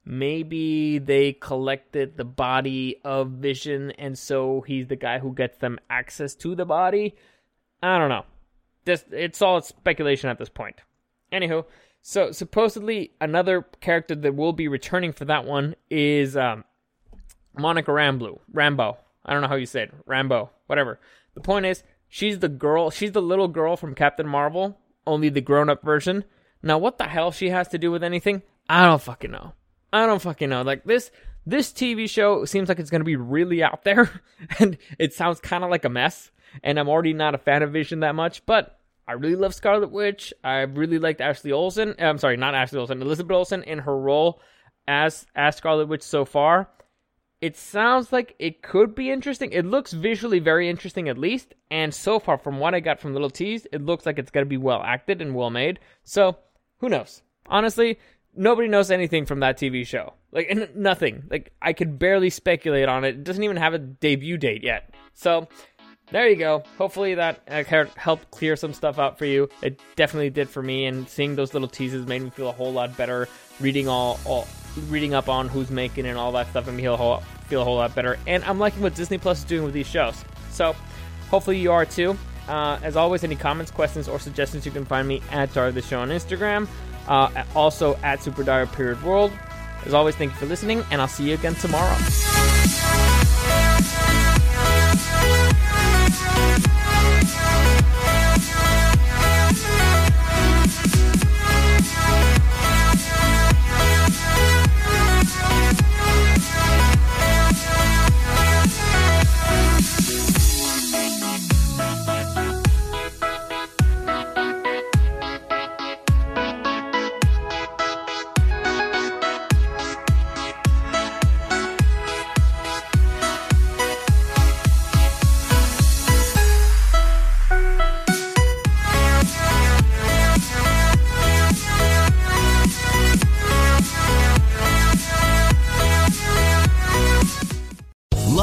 maybe 0.07 0.99
they 0.99 1.33
collected 1.33 2.15
the 2.15 2.23
body 2.23 3.01
of 3.03 3.29
Vision, 3.31 3.91
and 3.91 4.17
so 4.17 4.61
he's 4.61 4.87
the 4.87 4.95
guy 4.95 5.19
who 5.19 5.33
gets 5.33 5.57
them 5.57 5.79
access 5.89 6.33
to 6.35 6.55
the 6.55 6.65
body. 6.65 7.15
I 7.83 7.97
don't 7.99 8.09
know. 8.09 8.25
This 8.85 9.03
it's 9.11 9.41
all 9.41 9.61
speculation 9.61 10.29
at 10.29 10.39
this 10.39 10.49
point. 10.49 10.77
Anywho, 11.31 11.65
so 12.09 12.31
supposedly 12.31 13.11
another 13.19 13.63
character 13.81 14.15
that 14.15 14.33
will 14.33 14.53
be 14.53 14.69
returning 14.69 15.11
for 15.11 15.25
that 15.25 15.43
one 15.43 15.75
is 15.89 16.37
um, 16.37 16.63
Monica 17.53 17.91
Rambeau. 17.91 18.39
Rambo. 18.53 18.97
I 19.25 19.33
don't 19.33 19.41
know 19.41 19.49
how 19.49 19.55
you 19.55 19.65
said. 19.65 19.91
Rambo. 20.05 20.49
Whatever. 20.67 21.01
The 21.33 21.41
point 21.41 21.65
is, 21.65 21.83
she's 22.07 22.39
the 22.39 22.47
girl. 22.47 22.91
She's 22.91 23.11
the 23.11 23.21
little 23.21 23.49
girl 23.49 23.75
from 23.75 23.93
Captain 23.93 24.25
Marvel, 24.25 24.79
only 25.05 25.27
the 25.27 25.41
grown-up 25.41 25.83
version. 25.83 26.23
Now, 26.63 26.77
what 26.77 26.97
the 26.97 27.09
hell 27.09 27.33
she 27.33 27.49
has 27.49 27.67
to 27.67 27.77
do 27.77 27.91
with 27.91 28.05
anything? 28.05 28.41
I 28.69 28.85
don't 28.85 29.01
fucking 29.01 29.31
know. 29.31 29.51
I 29.91 30.05
don't 30.05 30.21
fucking 30.21 30.49
know. 30.49 30.61
Like 30.61 30.85
this, 30.85 31.11
this 31.45 31.73
TV 31.73 32.09
show 32.09 32.45
seems 32.45 32.69
like 32.69 32.79
it's 32.79 32.89
gonna 32.89 33.03
be 33.03 33.17
really 33.17 33.61
out 33.61 33.83
there, 33.83 34.21
and 34.59 34.77
it 34.97 35.13
sounds 35.13 35.41
kind 35.41 35.65
of 35.65 35.69
like 35.69 35.83
a 35.83 35.89
mess. 35.89 36.31
And 36.63 36.79
I'm 36.79 36.87
already 36.87 37.11
not 37.11 37.35
a 37.35 37.37
fan 37.37 37.63
of 37.63 37.73
Vision 37.73 37.99
that 37.99 38.15
much, 38.15 38.45
but 38.45 38.76
I 39.07 39.13
really 39.13 39.35
love 39.35 39.53
Scarlet 39.53 39.91
Witch. 39.91 40.33
I 40.43 40.61
really 40.61 40.99
liked 40.99 41.21
Ashley 41.21 41.51
Olsen. 41.51 41.95
Eh, 41.97 42.05
I'm 42.05 42.17
sorry, 42.17 42.37
not 42.37 42.55
Ashley 42.55 42.79
Olsen, 42.79 43.01
Elizabeth 43.01 43.35
Olsen 43.35 43.63
in 43.63 43.79
her 43.79 43.97
role 43.97 44.41
as 44.87 45.25
as 45.35 45.55
Scarlet 45.55 45.87
Witch 45.87 46.03
so 46.03 46.25
far. 46.25 46.69
It 47.39 47.55
sounds 47.55 48.11
like 48.11 48.35
it 48.39 48.63
could 48.63 48.95
be 48.95 49.11
interesting. 49.11 49.51
It 49.51 49.65
looks 49.65 49.93
visually 49.93 50.39
very 50.39 50.67
interesting, 50.69 51.07
at 51.07 51.19
least. 51.19 51.53
And 51.69 51.93
so 51.93 52.19
far, 52.19 52.37
from 52.37 52.59
what 52.59 52.73
I 52.73 52.79
got 52.79 52.99
from 52.99 53.13
Little 53.13 53.29
Tease, 53.29 53.67
it 53.71 53.85
looks 53.85 54.07
like 54.07 54.17
it's 54.17 54.31
going 54.31 54.45
to 54.45 54.49
be 54.49 54.57
well 54.57 54.81
acted 54.83 55.21
and 55.21 55.35
well 55.35 55.51
made. 55.51 55.79
So, 56.03 56.37
who 56.79 56.89
knows? 56.89 57.21
Honestly, 57.45 57.99
nobody 58.35 58.67
knows 58.67 58.89
anything 58.89 59.27
from 59.27 59.39
that 59.41 59.57
TV 59.59 59.85
show. 59.85 60.15
Like, 60.31 60.47
n- 60.49 60.69
nothing. 60.75 61.25
Like, 61.29 61.53
I 61.61 61.73
could 61.73 61.99
barely 61.99 62.31
speculate 62.31 62.89
on 62.89 63.03
it. 63.03 63.09
It 63.09 63.23
doesn't 63.23 63.43
even 63.43 63.57
have 63.57 63.75
a 63.75 63.79
debut 63.79 64.37
date 64.37 64.63
yet. 64.63 64.95
So, 65.13 65.47
there 66.11 66.29
you 66.29 66.35
go. 66.35 66.63
Hopefully 66.77 67.15
that 67.15 67.41
uh, 67.47 67.63
helped 67.95 68.31
clear 68.31 68.55
some 68.55 68.73
stuff 68.73 68.99
out 68.99 69.17
for 69.17 69.25
you. 69.25 69.49
It 69.61 69.79
definitely 69.95 70.29
did 70.29 70.49
for 70.49 70.61
me, 70.61 70.85
and 70.85 71.07
seeing 71.07 71.35
those 71.35 71.53
little 71.53 71.67
teases 71.67 72.07
made 72.07 72.21
me 72.21 72.29
feel 72.29 72.49
a 72.49 72.53
whole 72.53 72.71
lot 72.71 72.95
better. 72.95 73.27
Reading 73.59 73.87
all, 73.87 74.19
all 74.25 74.47
reading 74.89 75.13
up 75.13 75.27
on 75.29 75.47
who's 75.47 75.71
making 75.71 76.05
and 76.05 76.17
all 76.17 76.31
that 76.33 76.47
stuff 76.49 76.67
made 76.67 76.75
me 76.75 76.83
feel 76.83 76.93
a 76.93 76.97
whole, 76.97 77.19
feel 77.47 77.61
a 77.61 77.65
whole 77.65 77.77
lot 77.77 77.93
better. 77.95 78.17
And 78.27 78.43
I'm 78.45 78.59
liking 78.59 78.81
what 78.81 78.95
Disney 78.95 79.17
Plus 79.17 79.39
is 79.39 79.43
doing 79.45 79.63
with 79.63 79.73
these 79.73 79.87
shows. 79.87 80.23
So 80.51 80.75
hopefully 81.29 81.57
you 81.57 81.71
are 81.71 81.85
too. 81.85 82.17
Uh, 82.47 82.79
as 82.81 82.95
always, 82.95 83.23
any 83.23 83.35
comments, 83.35 83.71
questions, 83.71 84.07
or 84.07 84.19
suggestions, 84.19 84.65
you 84.65 84.71
can 84.71 84.85
find 84.85 85.07
me 85.07 85.21
at 85.31 85.53
Dar 85.53 85.71
the 85.71 85.81
Show 85.81 85.99
on 85.99 86.09
Instagram. 86.09 86.67
Uh, 87.07 87.43
also 87.55 87.95
at 88.03 88.21
Super 88.21 88.43
Dire 88.43 88.67
Period 88.67 89.01
World. 89.03 89.31
As 89.85 89.93
always, 89.93 90.15
thank 90.15 90.31
you 90.31 90.37
for 90.37 90.45
listening, 90.45 90.83
and 90.91 91.01
I'll 91.01 91.07
see 91.07 91.27
you 91.27 91.33
again 91.33 91.55
tomorrow. 91.55 92.46